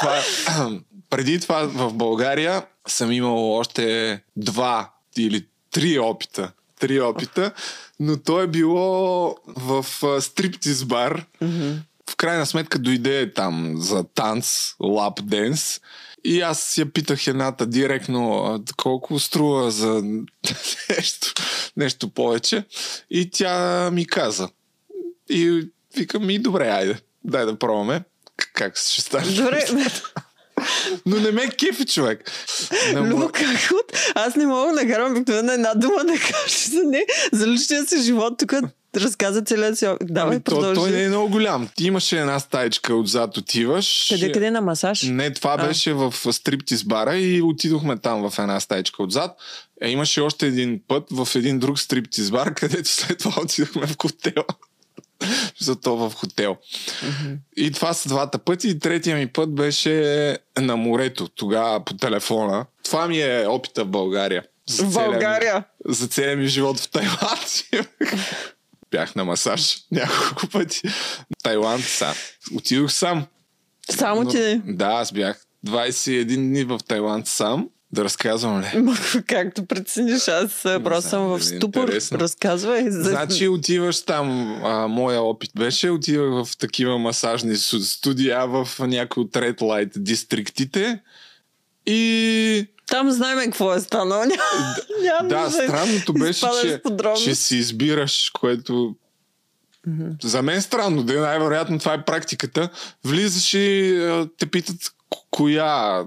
[0.00, 0.22] това,
[1.10, 6.52] преди това в България съм имал още два или три опита.
[6.80, 7.52] Три опита,
[8.00, 9.86] но то е било в
[10.20, 11.24] стриптиз бар.
[12.10, 14.48] В крайна сметка дойде там за танц,
[14.80, 15.80] лап денс.
[16.24, 20.02] И аз я питах едната директно колко струва за
[20.90, 21.32] нещо,
[21.76, 22.64] нещо повече.
[23.10, 23.54] И тя
[23.90, 24.48] ми каза.
[25.30, 28.02] И викам, и добре, айде, дай да пробваме.
[28.54, 29.26] Как ще стане?
[29.26, 29.66] Добре,
[31.06, 32.30] Но не ме кефи човек.
[32.94, 33.98] Не Любо, мога- как от...
[34.14, 38.02] Аз не мога да карам обикновено една дума да кажа за не, за личния си
[38.02, 38.38] живот.
[38.38, 38.52] Тук
[38.96, 39.86] разказа целият си.
[40.02, 40.80] Давай, Ами, продължи.
[40.80, 41.68] той не е много голям.
[41.76, 44.06] Ти имаше една стаечка отзад, отиваш.
[44.08, 45.02] Къде, къде на масаж?
[45.02, 45.66] Не, това А.
[45.66, 49.30] беше в стриптиз бара и отидохме там в една стаечка отзад.
[49.82, 53.96] Е, имаше още един път в един друг стриптиз бар, където след това отидохме в
[54.02, 54.44] хотела.
[55.58, 56.56] Зато в хотел.
[57.56, 58.68] И това са двата пъти.
[58.68, 59.92] И третия ми път беше
[60.58, 62.66] на морето, тогава по телефона.
[62.84, 64.42] Това ми е опита в България.
[64.68, 65.64] За целия ми- България.
[65.86, 67.48] за целия ми живот в Тайланд.
[68.90, 70.80] Бях на масаж няколко пъти.
[71.42, 72.14] Тайланд сам.
[72.54, 73.26] Отидох сам.
[73.90, 74.60] Само Но- ти.
[74.64, 77.68] Да, аз бях 21 дни в Тайланд сам.
[77.92, 78.66] Да разказвам ли?
[79.26, 81.80] Както прецениш, аз а, просто съм в дали е ступор.
[81.80, 82.18] интересно.
[82.18, 82.90] Разказвай.
[82.90, 89.32] Значи отиваш там, а, моя опит беше, отивах в такива масажни студия в някои от
[89.32, 91.00] Red Light дистриктите
[91.86, 94.20] и Там знаем какво е станало.
[94.20, 96.80] Няма, няма да, нужда странното беше, че,
[97.24, 98.94] че си избираш, което
[100.22, 102.68] за мен странно, да най-вероятно това е практиката.
[103.04, 104.76] Влизаш и те питат
[105.30, 106.04] коя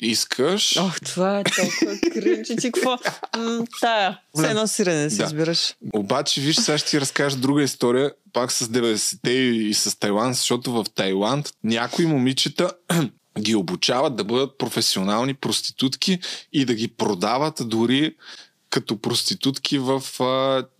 [0.00, 0.76] искаш.
[0.76, 2.56] Ох, това е толкова кринчи.
[2.56, 2.98] Ти какво?
[3.36, 4.18] М, Тая.
[4.36, 5.24] Все едно сирене си Да.
[5.24, 5.74] избираш.
[5.92, 10.72] Обаче, виж, сега ще ти разкажа друга история, пак с 90-те и с Тайланд, защото
[10.72, 12.70] в Тайланд някои момичета
[13.40, 16.18] ги обучават да бъдат професионални проститутки
[16.52, 18.14] и да ги продават дори
[18.70, 20.02] като проститутки в,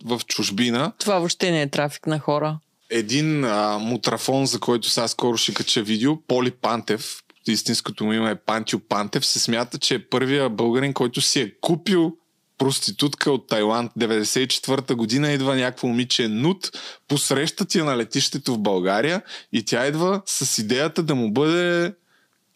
[0.05, 0.91] в чужбина.
[0.99, 2.59] Това въобще не е трафик на хора.
[2.89, 8.31] Един а, мутрафон, за който сега скоро ще кача видео, Поли Пантев, истинското му име
[8.31, 12.15] е Пантио Пантев, се смята, че е първия българин, който си е купил
[12.57, 16.71] проститутка от Тайланд 94-та година идва някакво момиче нут,
[17.07, 19.21] посреща ти на летището в България
[19.53, 21.93] и тя идва с идеята да му бъде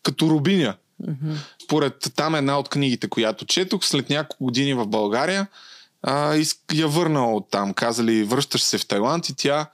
[0.03, 0.75] като рубиня.
[1.67, 5.47] Поред там една от книгите, която четох, след няколко години в България,
[6.01, 7.73] а, я върнала от там.
[7.73, 9.69] Казали, връщаш се в Тайланд и тя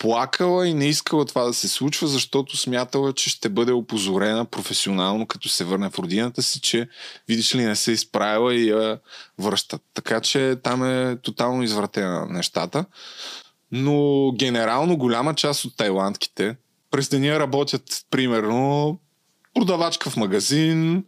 [0.00, 5.26] плакала и не искала това да се случва, защото смятала, че ще бъде опозорена професионално,
[5.26, 6.88] като се върне в родината си, че
[7.28, 8.98] видиш ли не се е изправила и я
[9.38, 9.82] връщат.
[9.94, 12.84] Така че там е тотално извратена нещата.
[13.72, 16.56] Но генерално голяма част от тайландките
[16.90, 18.98] през деня работят примерно
[19.54, 21.04] продавачка в магазин,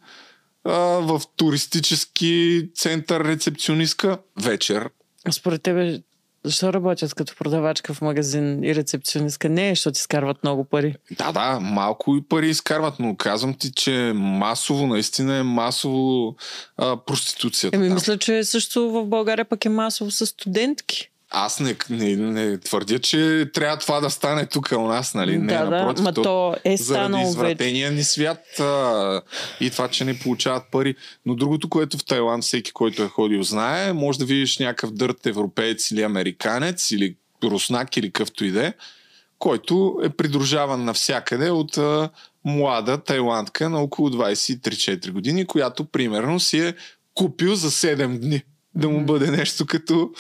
[0.65, 4.91] в туристически център рецепционистка вечер.
[5.31, 6.03] Според тебе,
[6.45, 9.49] защо работят като продавачка в магазин и рецепционистка?
[9.49, 10.95] Не, защото изкарват много пари.
[11.19, 16.37] Да, да, малко и пари изкарват, но казвам ти, че масово, наистина е масово
[16.77, 17.77] а, проституцията.
[17.77, 17.95] Еми, там.
[17.95, 21.12] мисля, че също в България пък е масово с студентки.
[21.35, 25.39] Аз не, не, не твърдя, че трябва това да стане тук у нас, нали?
[25.39, 27.29] не, да, да, напротив, ма то е заради вече.
[27.29, 29.23] извратения ни свят а,
[29.61, 30.95] и това, че не получават пари.
[31.27, 35.27] Но другото, което в Тайланд всеки, който е ходил, знае, може да видиш някакъв дърт
[35.27, 38.73] европеец или американец или руснак или къвто и да е,
[39.39, 42.11] който е придружаван навсякъде от а,
[42.45, 46.75] млада тайландка на около 23-4 години, която примерно си е
[47.15, 48.43] купил за 7 дни
[48.75, 50.11] да му бъде нещо като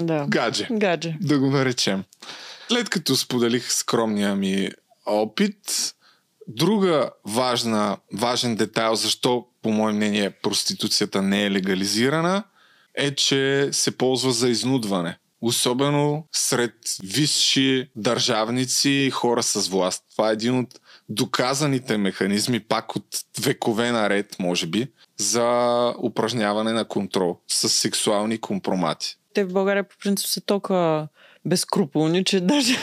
[0.00, 0.26] Да.
[0.28, 1.16] гадже Гадже.
[1.20, 2.04] да го наречем.
[2.68, 4.70] След като споделих скромния ми
[5.06, 5.94] опит,
[6.48, 12.44] друга важна, важен детайл, защо, по мое мнение, проституцията не е легализирана,
[12.94, 15.18] е, че се ползва за изнудване.
[15.40, 20.04] Особено сред висши държавници и хора с власт.
[20.12, 23.06] Това е един от доказаните механизми, пак от
[23.40, 29.16] векове наред, може би, за упражняване на контрол с сексуални компромати.
[29.34, 31.08] Те в България по принцип са толкова
[31.44, 32.76] безкруполни, че даже,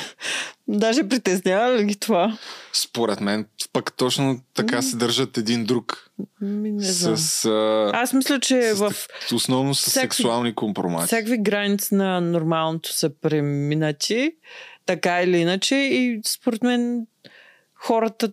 [0.67, 2.37] даже притеснява ли ги това?
[2.73, 6.09] Според мен, пък точно така се държат един друг.
[6.41, 7.17] Ми, не знам.
[7.17, 8.93] С, а, Аз мисля, че с, в
[9.33, 11.05] основно с всякакви- сексуални компромати.
[11.07, 14.31] всякакви граници на нормалното са преминати,
[14.85, 17.07] така или иначе, и според мен
[17.75, 18.31] хората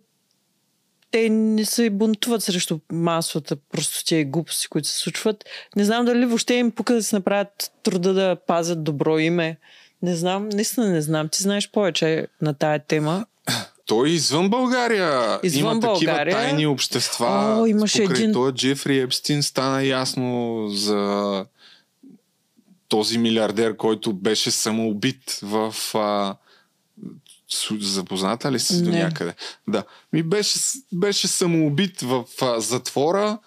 [1.10, 5.44] те не се бунтуват срещу масовата простотия и глупости, които се случват.
[5.76, 7.48] Не знам дали въобще им пука да се направят
[7.82, 9.58] труда да пазят добро име.
[10.02, 11.28] Не знам, наистина не знам.
[11.28, 13.26] Ти знаеш повече на тая тема.
[13.86, 16.24] Той извън България Извън има България?
[16.26, 17.56] такива тайни общества.
[17.60, 21.44] О, имаше Покрай един- Това Джефри Епстин стана ясно за
[22.88, 25.74] този милиардер, който беше самоубит в...
[25.94, 26.34] А,
[27.80, 29.34] запозната ли си до някъде?
[29.68, 29.84] Да.
[30.12, 30.58] Ми беше,
[30.92, 33.38] беше самоубит в а, затвора.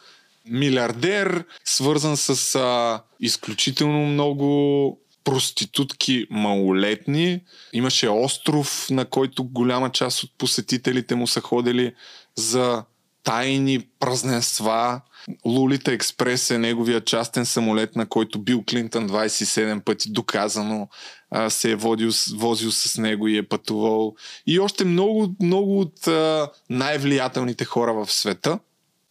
[0.46, 7.42] Милиардер, свързан с а, изключително много проститутки малолетни.
[7.74, 11.94] Имаше остров, на който голяма част от посетителите му са ходили
[12.36, 12.84] за
[13.24, 15.02] тайни празненства.
[15.46, 20.88] Лулита Експрес е неговия частен самолет, на който Бил Клинтън 27 пъти доказано
[21.32, 24.16] а, се е водил, возил с него и е пътувал.
[24.48, 28.60] И още много, много от а, най-влиятелните хора в света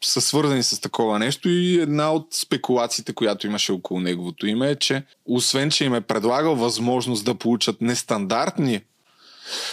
[0.04, 4.76] са свързани с такова нещо и една от спекулациите, която имаше около неговото име е,
[4.76, 8.80] че освен, че им е предлагал възможност да получат нестандартни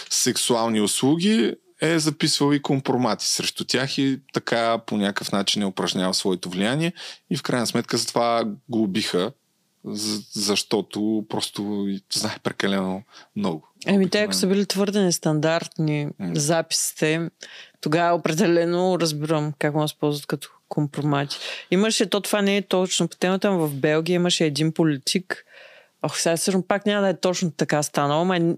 [0.10, 6.14] сексуални услуги, е записвал и компромати срещу тях и така по някакъв начин е упражнял
[6.14, 6.94] своето влияние
[7.30, 9.32] и в крайна сметка затова го убиха,
[10.34, 13.04] защото просто знае прекалено
[13.36, 13.68] много.
[13.86, 16.38] Еми, те ако са били твърде нестандартни mm.
[16.38, 17.30] записите,
[17.82, 21.38] тогава определено разбирам как му се ползват като компромати.
[21.72, 25.46] Имаше, то това не е точно по темата, в Белгия имаше един политик,
[26.04, 28.58] Ох, сега сигурно пак няма да е точно така станало, но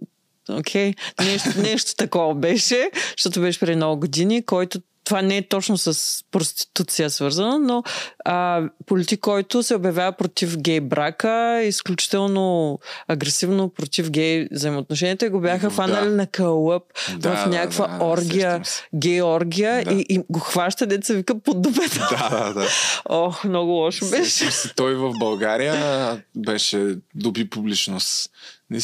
[0.50, 1.26] Окей, okay.
[1.26, 6.24] нещо, нещо такова беше, защото беше преди много години, който това не е точно с
[6.32, 7.84] проституция свързано, но
[8.26, 15.40] а, политик, който се обявява против гей брака, изключително агресивно против гей взаимоотношенията и го
[15.40, 15.76] бяха да.
[15.76, 16.84] фанали на кълъп
[17.18, 18.62] да, в някаква да, да, оргия,
[18.96, 19.94] гей оргия да.
[19.94, 22.10] и, и го хваща деца вика под дубета.
[22.12, 22.68] Да, да, да.
[23.10, 24.50] Ох, много лошо беше.
[24.76, 28.32] Той в България беше доби публичност.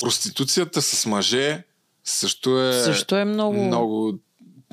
[0.01, 1.63] Проституцията с мъже
[2.03, 3.63] също е, също е много...
[3.63, 4.19] много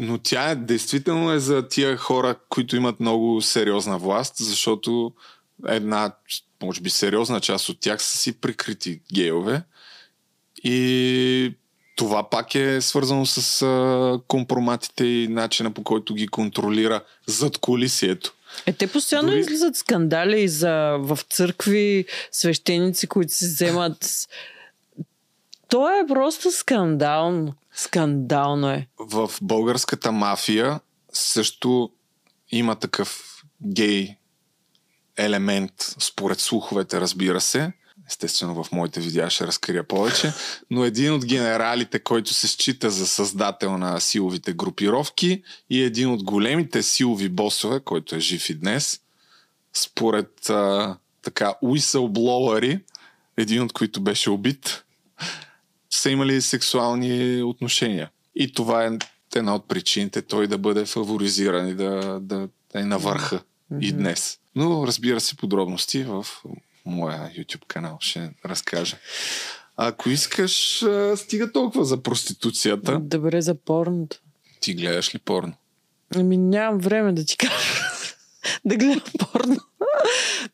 [0.00, 5.12] но тя е, действително е за тия хора, които имат много сериозна власт, защото
[5.68, 6.12] една,
[6.62, 9.62] може би сериозна част от тях са си прикрити гейове.
[10.64, 11.54] И
[11.96, 18.34] това пак е свързано с а, компроматите и начина по който ги контролира зад колисието.
[18.66, 19.40] Е, те постоянно Дори...
[19.40, 24.28] излизат скандали и за в църкви свещеници, които си вземат.
[25.72, 27.54] То е просто скандално.
[27.74, 28.86] Скандално е.
[28.98, 30.80] В българската мафия
[31.12, 31.90] също
[32.50, 34.16] има такъв гей
[35.16, 37.72] елемент, според слуховете, разбира се.
[38.08, 40.32] Естествено, в моите видеа ще разкрия повече.
[40.70, 46.22] Но един от генералите, който се счита за създател на силовите групировки и един от
[46.22, 49.00] големите силови босове, който е жив и днес,
[49.72, 52.80] според а, така уисълблоуъри,
[53.36, 54.84] един от които беше убит,
[55.92, 58.10] са имали сексуални отношения.
[58.34, 58.90] И това е
[59.36, 63.80] една от причините той да бъде фаворизиран и да, да е на върха mm-hmm.
[63.80, 64.38] и днес.
[64.54, 66.26] Но разбира се подробности в
[66.86, 68.96] моя YouTube канал ще разкажа.
[69.76, 70.84] Ако искаш,
[71.16, 72.98] стига толкова за проституцията.
[73.00, 74.20] Добре за порното.
[74.60, 75.54] Ти гледаш ли порно?
[76.16, 77.54] Ами нямам време да ти кажа.
[78.64, 79.56] да гледам порно.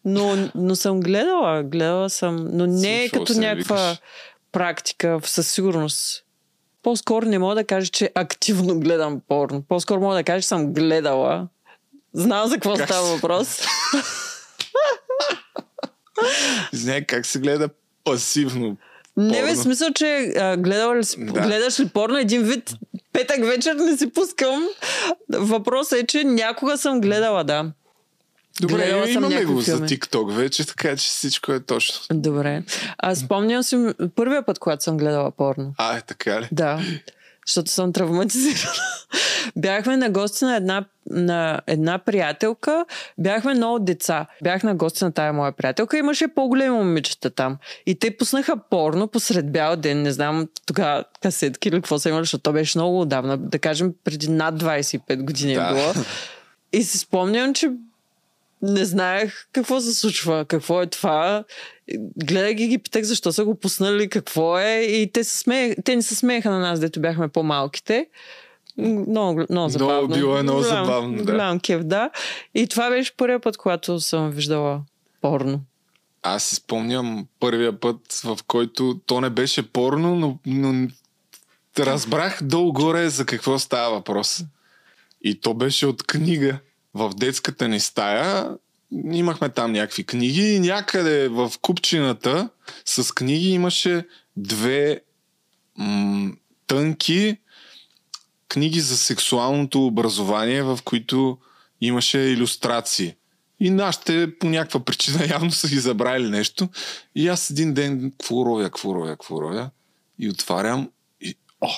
[0.04, 3.96] но, но съм гледала, гледала съм, но не е като някаква?
[4.58, 6.24] Практика, със сигурност.
[6.82, 9.62] По-скоро не мога да кажа, че активно гледам порно.
[9.68, 11.48] По-скоро мога да кажа, че съм гледала.
[12.12, 13.60] Знам за какво как става въпрос.
[16.72, 17.68] Знае как се гледа
[18.04, 18.76] пасивно.
[19.14, 19.30] Порно.
[19.30, 21.40] Не бе, смисъл, че а, гледала ли си, да.
[21.40, 22.74] гледаш ли порно един вид,
[23.12, 24.68] петък вечер не си пускам.
[25.28, 27.72] Въпросът е, че някога съм гледала, да.
[28.60, 32.00] Добре, Гледала имаме го за TikTok вече, така че всичко е точно.
[32.12, 32.62] Добре.
[32.98, 35.74] А спомням си първия път, когато съм гледала порно.
[35.78, 36.48] А, е така ли?
[36.52, 36.80] Да.
[37.46, 38.74] Защото съм травматизирана.
[39.56, 42.84] Бяхме на гости на една, на една приятелка.
[43.18, 44.26] Бяхме много деца.
[44.42, 45.98] Бях на гости на тая моя приятелка.
[45.98, 47.56] Имаше по-големи момичета там.
[47.86, 50.02] И те пуснаха порно посред бял ден.
[50.02, 53.36] Не знам тогава касетки или какво са имали, защото то беше много отдавна.
[53.38, 55.66] Да кажем, преди над 25 години е да.
[55.66, 56.04] е било.
[56.72, 57.70] И си спомням, че
[58.62, 61.44] не знаех какво се случва, какво е това.
[62.16, 64.80] Гледах ги ги питах защо са го пуснали, какво е.
[64.80, 68.06] И те, се смеех, те не се смееха на нас, дето бяхме по-малките.
[68.78, 69.94] Много, много забавно.
[69.94, 71.32] Много било е много голям, забавно, да.
[71.32, 72.10] Голям кев, да.
[72.54, 74.80] И това беше първият път, когато съм виждала
[75.20, 75.60] порно.
[76.22, 80.88] Аз си спомням първия път, в който то не беше порно, но, но
[81.78, 84.44] разбрах долу-горе за какво става въпрос.
[85.22, 86.58] И то беше от книга
[86.98, 88.50] в детската ни стая
[89.12, 92.48] имахме там някакви книги и някъде в купчината
[92.84, 94.06] с книги имаше
[94.36, 95.00] две
[95.76, 96.32] м-
[96.66, 97.36] тънки
[98.48, 101.38] книги за сексуалното образование, в които
[101.80, 103.14] имаше иллюстрации.
[103.60, 106.68] И нашите по някаква причина явно са ги забравили нещо.
[107.14, 109.70] И аз един ден какво ровя, какво.
[110.18, 111.70] И отварям и о!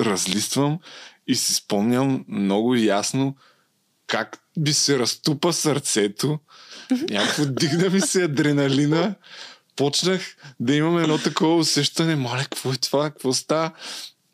[0.00, 0.78] Разлиствам
[1.26, 3.36] и си спомням много ясно
[4.12, 6.38] как би се разтупа сърцето,
[7.10, 9.14] някакво дигна ми се адреналина,
[9.76, 13.70] почнах да имам едно такова усещане, моля, какво е това, какво става?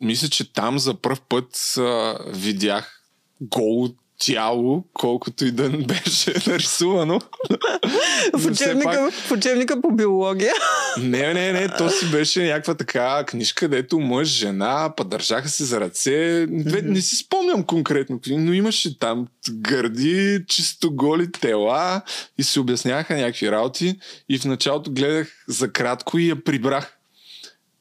[0.01, 3.03] Мисля, че там за първ път а, видях
[3.41, 7.21] голо тяло, колкото и да беше нарисувано.
[8.33, 10.53] В учебника, пак- в учебника по биология.
[10.97, 15.65] Не, не, не, то си беше някаква така книжка, дето мъж, жена, па държаха се
[15.65, 16.45] за ръце.
[16.49, 22.01] Две, не си спомням конкретно, но имаше там гърди, чисто голи тела
[22.37, 23.99] и се обясняха някакви работи.
[24.29, 26.97] И в началото гледах за кратко и я прибрах.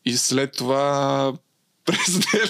[0.04, 1.32] И след това
[1.84, 2.48] през ден,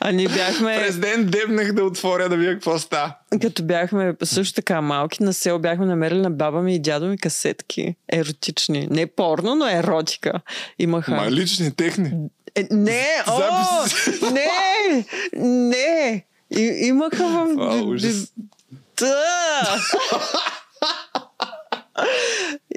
[0.00, 3.14] А ние бяхме, през ден дебнах да отворя да видя какво става.
[3.42, 7.18] като бяхме също така малки, на село бяхме намерили на баба ми и дядо ми
[7.18, 7.94] касетки.
[8.12, 8.88] Еротични.
[8.90, 10.32] Не порно, но еротика.
[10.78, 11.14] Имаха.
[11.14, 12.12] Ма лични техни.
[12.54, 13.40] Е, не, о,
[14.32, 15.04] не,
[15.42, 16.24] не.
[16.50, 17.56] И, имаха в...
[17.60, 18.32] А, ужас.
[19.00, 19.80] Да.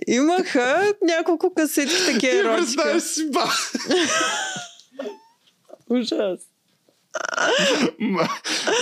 [0.08, 2.58] Имаха няколко касетки такива Ти еротика.
[2.58, 3.44] представяш си, ба.
[5.90, 6.40] Ужас.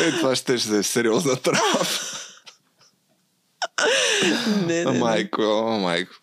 [0.02, 1.80] Е, това ще да е сериозна травма.
[4.68, 6.14] Не, не, майко, о, майко.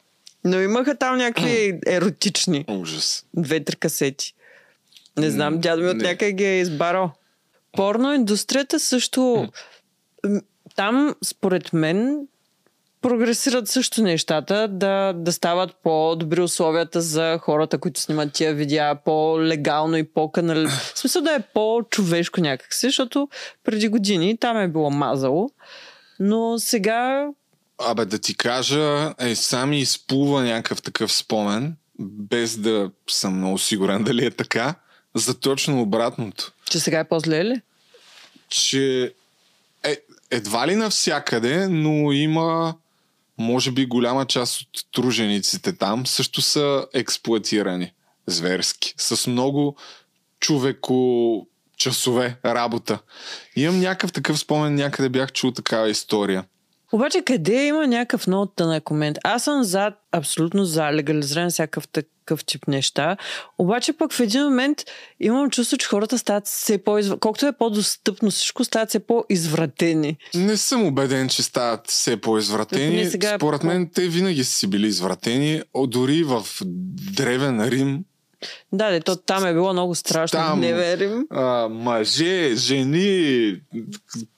[0.45, 2.65] Но имаха там някакви еротични.
[2.69, 3.25] Ужас.
[3.37, 4.35] Две-три касети.
[5.17, 7.13] Не знам, дядо ми от някъде ги е избарал.
[7.73, 9.49] Порно индустрията също...
[10.77, 12.27] Там, според мен,
[13.05, 19.97] прогресират също нещата, да, да стават по-добри условията за хората, които снимат тия видеа, по-легално
[19.97, 20.69] и по-канал...
[20.69, 23.29] В смисъл да е по-човешко някакси, защото
[23.65, 25.51] преди години там е било мазало,
[26.21, 27.29] но сега
[27.79, 34.05] Абе, да ти кажа, е, сами изплува някакъв такъв спомен, без да съм много сигурен
[34.05, 34.75] дали е така,
[35.15, 36.53] за точно обратното.
[36.71, 37.61] че сега е по-зле ли?
[38.49, 39.15] Че
[39.83, 39.97] е,
[40.31, 42.75] едва ли навсякъде, но има
[43.39, 47.93] може би голяма част от тружениците там също са експлуатирани
[48.27, 48.95] зверски.
[48.97, 49.77] С много
[50.41, 52.99] човеко часове работа.
[53.57, 56.45] Имам някакъв такъв спомен, някъде бях чул такава история.
[56.95, 59.19] Обаче къде има някакъв много тънък момент?
[59.25, 63.17] Аз съм за, абсолютно за легализиране всякакъв такъв тип неща.
[63.59, 64.79] Обаче пък в един момент
[65.21, 70.17] имам чувство, че хората стават все по Колкото е по-достъпно всичко, стават все по-извратени.
[70.35, 73.05] Не съм убеден, че стават все по-извратени.
[73.05, 75.63] сега е Според по- мен те винаги са си били извратени.
[75.79, 76.43] Дори в
[77.13, 78.05] Древен Рим
[78.73, 80.37] Да, де, то там е било много страшно.
[80.39, 81.27] Там- Не верим.
[81.31, 83.55] а, мъже, жени,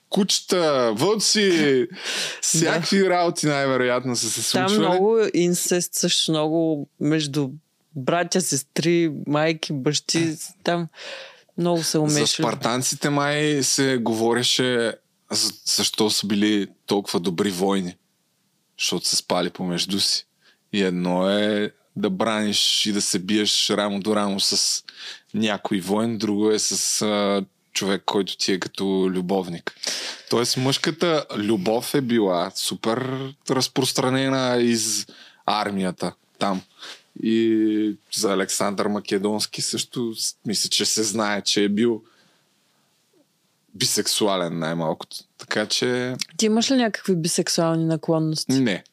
[0.09, 1.87] кучета, вълци,
[2.41, 4.89] всякакви работи най-вероятно са се Там случвали.
[4.89, 7.49] много инцест, също много между
[7.95, 10.35] братя, сестри, майки, бащи.
[10.63, 10.87] Там
[11.57, 12.25] много се За умешали.
[12.45, 14.93] спартанците май се говореше
[15.31, 17.95] за- защо са били толкова добри войни.
[18.79, 20.25] Защото са спали помежду си.
[20.73, 24.83] И едно е да браниш и да се биеш рамо до рамо с
[25.33, 27.45] някой воен, друго е с а,
[27.77, 29.75] човек, който ти е като любовник.
[30.29, 35.07] Тоест мъжката любов е била супер разпространена из
[35.45, 36.61] армията там.
[37.23, 40.13] И за Александър Македонски също
[40.45, 42.03] мисля, че се знае, че е бил
[43.75, 45.17] бисексуален най-малкото.
[45.37, 48.53] Така че Ти имаш ли някакви бисексуални наклонности?
[48.59, 48.83] не.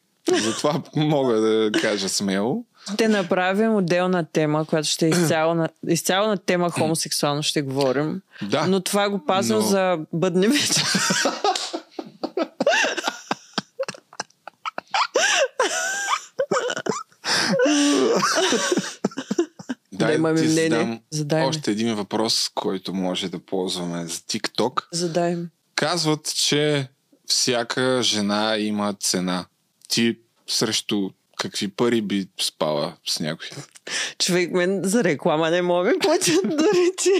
[0.43, 2.65] Затова мога да кажа смело.
[2.93, 8.21] Ще направим отделна тема, която ще е изцяло на, изцяло на тема хомосексуално ще говорим.
[8.41, 8.67] Да.
[8.67, 10.83] Но това го пазвам Но- за бъдни вечер.
[19.91, 20.69] Да, имаме ти мнение.
[20.69, 21.47] задам Задай ми.
[21.47, 24.83] още един въпрос, който може да ползваме за TikTok.
[24.91, 25.47] Задай ми.
[25.75, 26.87] Казват, че
[27.25, 29.45] всяка жена има цена.
[29.87, 30.17] Ти
[30.47, 31.09] срещу
[31.45, 33.47] какви пари би спала с някой?
[34.19, 37.11] Човек мен за реклама не мога ми платят дори ти.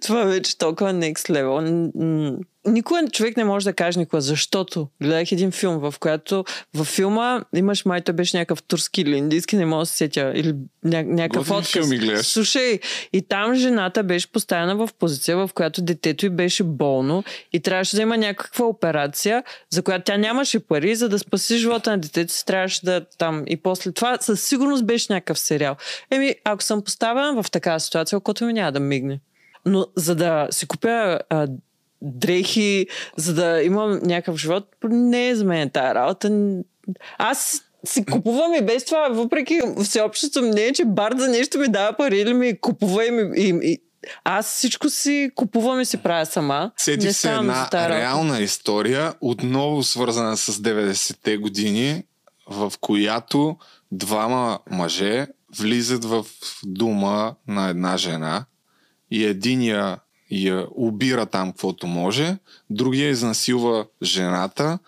[0.00, 2.38] Това вече толкова next level.
[2.66, 6.44] Никой човек не може да каже никога, защото гледах един филм, в който
[6.74, 10.32] във филма имаш май той беше някакъв турски или индийски, не мога да се сетя,
[10.34, 10.54] или
[10.84, 11.72] ня, някакъв Готини отказ.
[11.72, 12.26] филми гледаш.
[12.26, 12.80] Слушай,
[13.12, 17.96] и там жената беше поставена в позиция, в която детето й беше болно и трябваше
[17.96, 22.32] да има някаква операция, за която тя нямаше пари, за да спаси живота на детето
[22.32, 23.44] си, трябваше да там.
[23.46, 25.76] И после това със сигурност беше някакъв сериал.
[26.10, 29.20] Еми, ако съм поставена в такава ситуация, окото ми няма да мигне.
[29.66, 31.46] Но за да си купя а,
[32.02, 32.86] дрехи,
[33.16, 36.30] за да имам някакъв живот, не е за мен тая работа.
[37.18, 41.96] Аз си купувам и без това, въпреки всеобщото мнение, че бар за нещо ми дава
[41.96, 43.78] пари или ми купува и, ми, и, и
[44.24, 46.72] аз всичко си купувам и си правя сама.
[46.76, 52.02] Сетих се една реална история, отново свързана с 90-те години,
[52.50, 53.56] в която
[53.92, 55.26] двама мъже
[55.58, 56.26] влизат в
[56.66, 58.44] дома на една жена
[59.10, 59.98] и единия
[60.32, 62.36] я обира там, каквото може,
[62.70, 64.78] другия изнасилва жената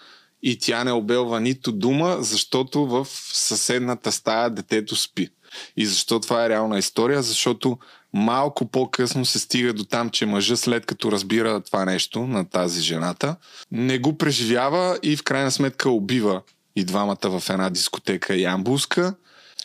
[0.42, 5.28] и тя не обелва нито дума, защото в съседната стая детето спи.
[5.76, 7.22] И защо това е реална история?
[7.22, 7.78] Защото
[8.12, 12.80] малко по-късно се стига до там, че мъжа след като разбира това нещо на тази
[12.80, 13.36] жената,
[13.72, 16.42] не го преживява и в крайна сметка убива
[16.76, 19.14] и двамата в една дискотека Ямбулска.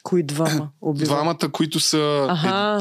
[0.04, 1.06] Кои двама убива?
[1.06, 2.28] Двамата, които са...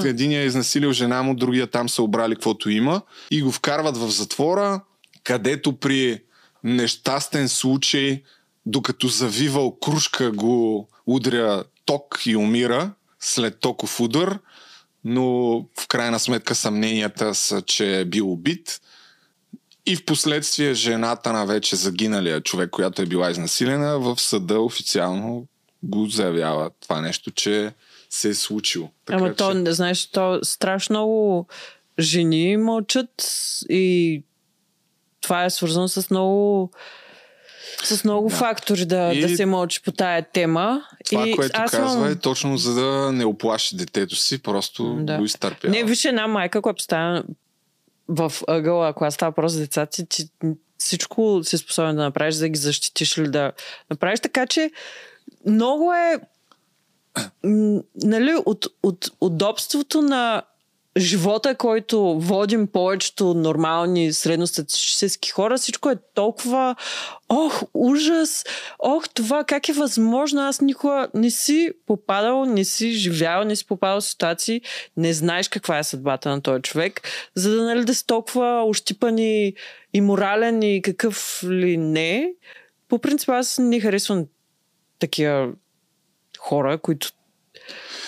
[0.01, 3.97] Ед, единия е изнасилил жена му, другия там са обрали каквото има и го вкарват
[3.97, 4.81] в затвора,
[5.25, 6.23] където при
[6.65, 8.23] нещастен случай,
[8.67, 14.39] докато завивал кружка, го удря ток и умира след токов удар,
[15.05, 15.25] но
[15.81, 18.81] в крайна сметка съмненията са, че е бил убит.
[19.87, 25.47] И в последствие жената на вече загиналия човек, която е била изнасилена, в съда официално
[25.83, 27.73] го заявява това нещо, че
[28.11, 28.91] се е случило.
[29.05, 29.37] Така, Ама че...
[29.37, 31.47] то, не знаеш, то страшно много
[31.99, 33.11] жени мълчат
[33.69, 34.23] и
[35.21, 36.71] това е свързано с много
[37.85, 38.35] с много Да.
[38.37, 40.83] фактори да, И- да се мълчи по тая тема.
[41.07, 44.97] Това, и което аз казва имам- е точно за да не оплаши детето си, просто
[45.01, 45.19] Да.
[45.19, 45.73] го изтърпява.
[45.73, 47.23] Не, виж една майка, която поставя
[48.09, 50.29] в ъгъла, ако става въпрос за децата ти, ти
[50.79, 53.53] всичко си способен да направиш, за да ги защитиш или да
[53.91, 54.71] направиш така, че
[55.47, 56.21] много е
[57.95, 60.43] нали, от, от удобството на
[60.99, 66.77] живота, който водим повечето нормални средностатистически хора, всичко е толкова
[67.29, 68.45] ох, ужас,
[68.79, 73.67] ох, това как е възможно, аз никога не си попадал, не си живял, не си
[73.67, 74.61] попадал в ситуации,
[74.97, 77.01] не знаеш каква е съдбата на този човек,
[77.35, 79.55] за да, нали, да си толкова ощипан и,
[79.95, 82.33] и морален и какъв ли не.
[82.89, 84.25] По принцип аз не харесвам
[84.99, 85.49] такива
[86.39, 87.09] хора, които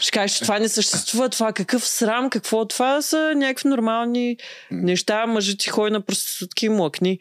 [0.00, 4.36] ще кажеш, че това не съществува, това какъв срам, какво това са някакви нормални
[4.70, 7.18] неща, мъжът ти ходи на проститутки и млъкни.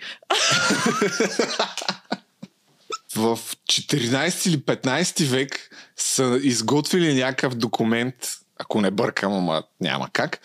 [3.16, 8.16] В 14 или 15 век са изготвили някакъв документ,
[8.58, 10.40] ако не бъркам, ама няма как,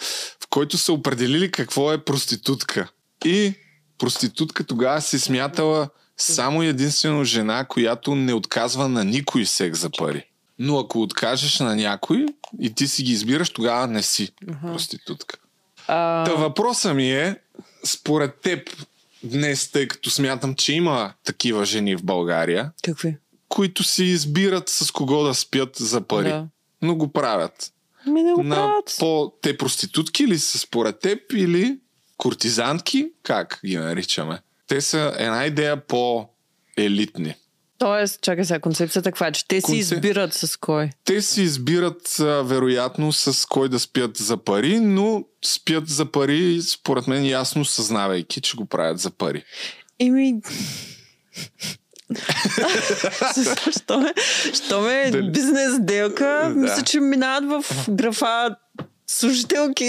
[0.44, 2.88] в който са определили какво е проститутка.
[3.24, 3.54] И
[3.98, 10.24] проститутка тогава се смятала само единствено жена, която не отказва на никой секс за пари.
[10.58, 12.26] Но ако откажеш на някой
[12.60, 15.36] и ти си ги избираш, тогава не си проститутка.
[15.88, 17.36] А, Та въпросът ми е,
[17.84, 18.70] според теб
[19.22, 23.16] днес, тъй като смятам, че има такива жени в България, какви?
[23.48, 26.28] които си избират с кого да спят за пари.
[26.28, 26.46] Да.
[26.82, 27.72] Но го правят.
[28.06, 28.96] Ми не го На правят.
[28.98, 31.78] по те проститутки ли са според теб или
[32.16, 33.10] куртизантки?
[33.22, 34.38] Как ги наричаме?
[34.66, 37.34] Те са една идея по-елитни.
[37.78, 40.90] Тоест, чакай сега, концепцията каква е, че те си Концеп- избират с кой.
[41.04, 46.62] Те си избират а, вероятно с кой да спят за пари, но спят за пари,
[46.62, 49.44] според мен ясно съзнавайки, че го правят за пари.
[49.98, 50.34] Ими...
[53.78, 54.12] що ме,
[54.54, 56.48] що ме Дали- бизнес делка, Да.
[56.50, 58.56] мисля, че минават в графа
[59.06, 59.88] служителки.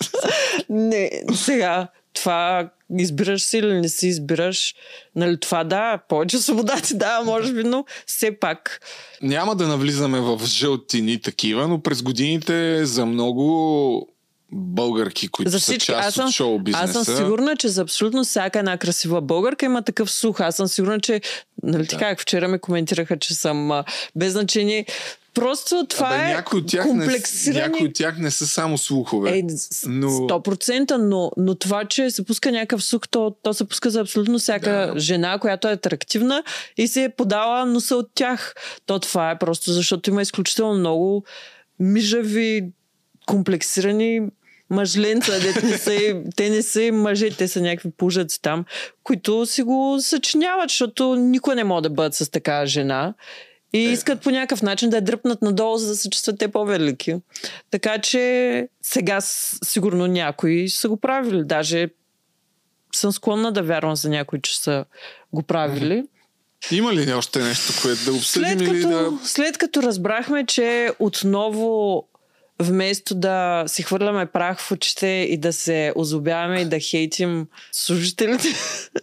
[0.68, 4.74] не, сега, това избираш си или не си избираш.
[5.16, 8.80] Нали, това да, повече свобода ти дава, може би, но все пак.
[9.22, 14.08] Няма да навлизаме в жълтини такива, но през годините за много
[14.52, 15.86] българки, които За са всички.
[15.86, 16.98] част Аз съм, от шоу бизнеса.
[16.98, 20.40] аз съм сигурна, че за абсолютно всяка една красива българка има такъв слух.
[20.40, 21.20] Аз съм сигурна, че,
[21.62, 21.96] нали Да.
[21.98, 23.82] как вчера ме коментираха, че съм
[24.16, 24.86] без значение.
[25.38, 27.60] Просто това Абе, е някои, от тях не, комплексирани...
[27.62, 29.38] някои от тях не са само слухове.
[29.38, 33.64] Е, с- но- 100%, но, но това, че се пуска някакъв сух, то, то се
[33.64, 35.00] пуска за абсолютно всяка Да.
[35.00, 36.42] жена, която е атрактивна
[36.76, 38.54] и се е подала носа от тях.
[38.86, 41.24] То това е просто защото има изключително много
[41.80, 42.64] мижави,
[43.26, 44.20] комплексирани
[44.70, 45.98] мъжленца, дето не са,
[46.36, 48.64] те не са мъже, те са някакви пужаци там,
[49.04, 53.14] които си го съчиняват, защото никой не може да бъдат с такава жена.
[53.72, 53.92] И Е.
[53.92, 57.16] искат по някакъв начин да я дръпнат надолу, за да се чувстват те по-велики.
[57.70, 59.20] Така че сега
[59.64, 61.44] сигурно някои са го правили.
[61.44, 61.88] Даже
[62.94, 64.84] съм склонна да вярвам за някои, че са
[65.32, 66.04] го правили.
[66.70, 69.18] Има ли още нещо, което да обсъдим След или да...
[69.24, 72.07] след като разбрахме, че отново
[72.62, 78.48] вместо да си хвърляме прах в очите и да се озобяваме и да хейтим служителите,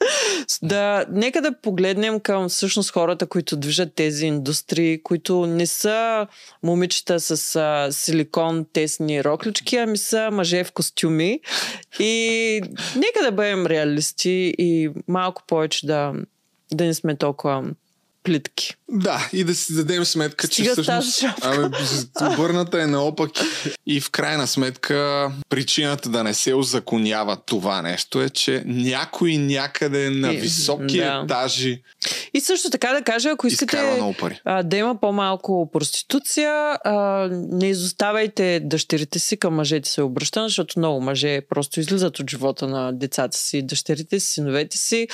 [0.64, 6.28] да, нека да погледнем към всъщност хората, които движат тези индустрии, които не са
[6.64, 11.40] момичета с а, силикон тесни роклички, ами са мъже в костюми.
[12.00, 12.62] И
[12.96, 16.14] нека да бъдем реалисти и малко повече да,
[16.74, 17.64] да не сме толкова
[18.26, 18.74] плитки.
[18.90, 23.44] Да, и да си дадем сметка, Стига че всъщност ами, обърната е наопаки.
[23.88, 30.10] И в крайна сметка причината да не се озаконява това нещо е, че някой някъде
[30.10, 31.22] на високи да.
[31.24, 31.82] етажи
[32.34, 34.00] И също така да кажа, ако искате
[34.46, 40.80] а, да има по-малко проституция, а, не изоставяйте дъщерите си към мъжете се обръщам, защото
[40.80, 45.08] много мъже просто излизат от живота на децата си, дъщерите си, синовете си.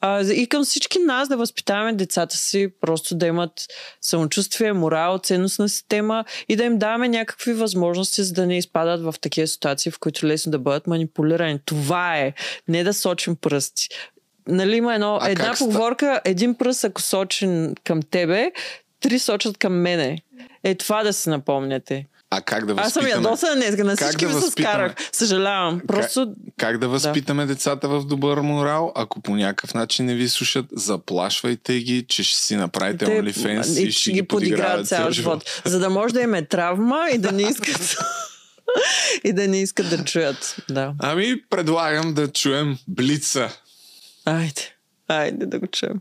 [0.00, 3.52] А, и към всички нас да възпитаваме децата си, просто да имат
[4.00, 9.14] самочувствие, морал, ценностна система и да им даваме някакви възможности, за да не изпадат в
[9.20, 11.58] такива ситуации, в които лесно да бъдат манипулирани.
[11.64, 12.32] Това е.
[12.68, 13.88] Не да сочим пръсти.
[14.48, 18.52] Нали има едно, А една как ста- поговорка, един пръст ако сочи към тебе,
[19.00, 20.18] три сочат към мене.
[20.64, 22.06] Е това да си напомняте.
[22.30, 23.26] А как да Аз съм възпитаме?
[23.26, 24.72] ядоса днес, на Как всички да ви се възпитаме?
[24.72, 24.94] скарах.
[25.12, 25.80] Съжалявам.
[25.88, 30.66] Просто Как да възпитаме децата в добър морал, ако по някакъв начин не ви слушат,
[30.72, 35.62] заплашвайте ги, че ще си направите те OnlyFans и, ще ги подиграват цял живот.
[35.64, 37.96] За да може да им е травма и да не искат
[39.24, 40.56] и да не искат да чуят.
[40.70, 40.94] Да.
[40.98, 43.50] Ами, предлагам да чуем Блица.
[44.24, 44.74] Айде.
[45.08, 46.00] Айде да го чуем.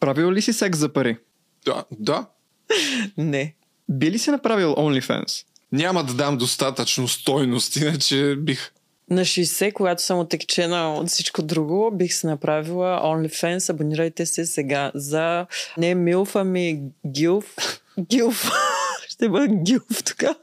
[0.00, 1.16] Правил ли си секс за пари?
[1.64, 2.26] Да, да.
[3.16, 3.54] Не.
[3.88, 5.44] Би ли си направил OnlyFans?
[5.72, 8.72] Няма да дам достатъчно стойност, иначе бих...
[9.10, 13.70] На 60, когато съм отекчена от всичко друго, бих се направила OnlyFans.
[13.70, 15.46] Абонирайте се сега за
[15.78, 17.56] не Милф, ами Гилф.
[18.10, 18.50] Гилф.
[19.08, 20.34] Ще бъда Гилф така.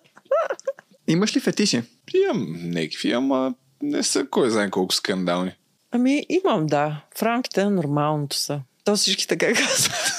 [1.08, 1.84] Имаш ли фетиши?
[2.14, 5.52] Имам някакви, ама не са кой знае колко скандални.
[5.92, 7.02] Ами имам, да.
[7.18, 8.62] В рамките на нормалното са.
[8.84, 10.12] То всички така казват.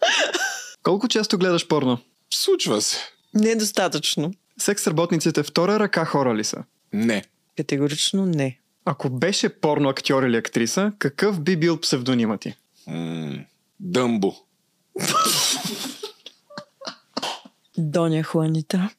[0.84, 1.98] Колко често гледаш порно?
[2.34, 2.96] Случва се.
[3.34, 4.34] Недостатъчно.
[4.58, 6.64] Секс работниците втора ръка хора ли са?
[6.92, 7.24] Не.
[7.56, 8.58] Категорично не.
[8.84, 12.54] Ако беше порно актьор или актриса, какъв би бил псевдонима ти?
[12.86, 13.38] М-
[13.80, 14.34] Дъмбо.
[17.78, 18.90] Доня Хуанита.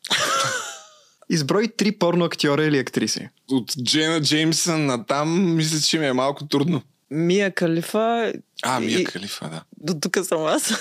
[1.30, 3.30] Изброй три порно актьора или актриси.
[3.52, 6.82] От Джена Джеймсън на там, мисля, че ми е малко трудно.
[7.12, 8.34] Мия Калифа.
[8.64, 9.64] А, Мия И- Калифа, да.
[9.78, 10.74] До тук съм аз.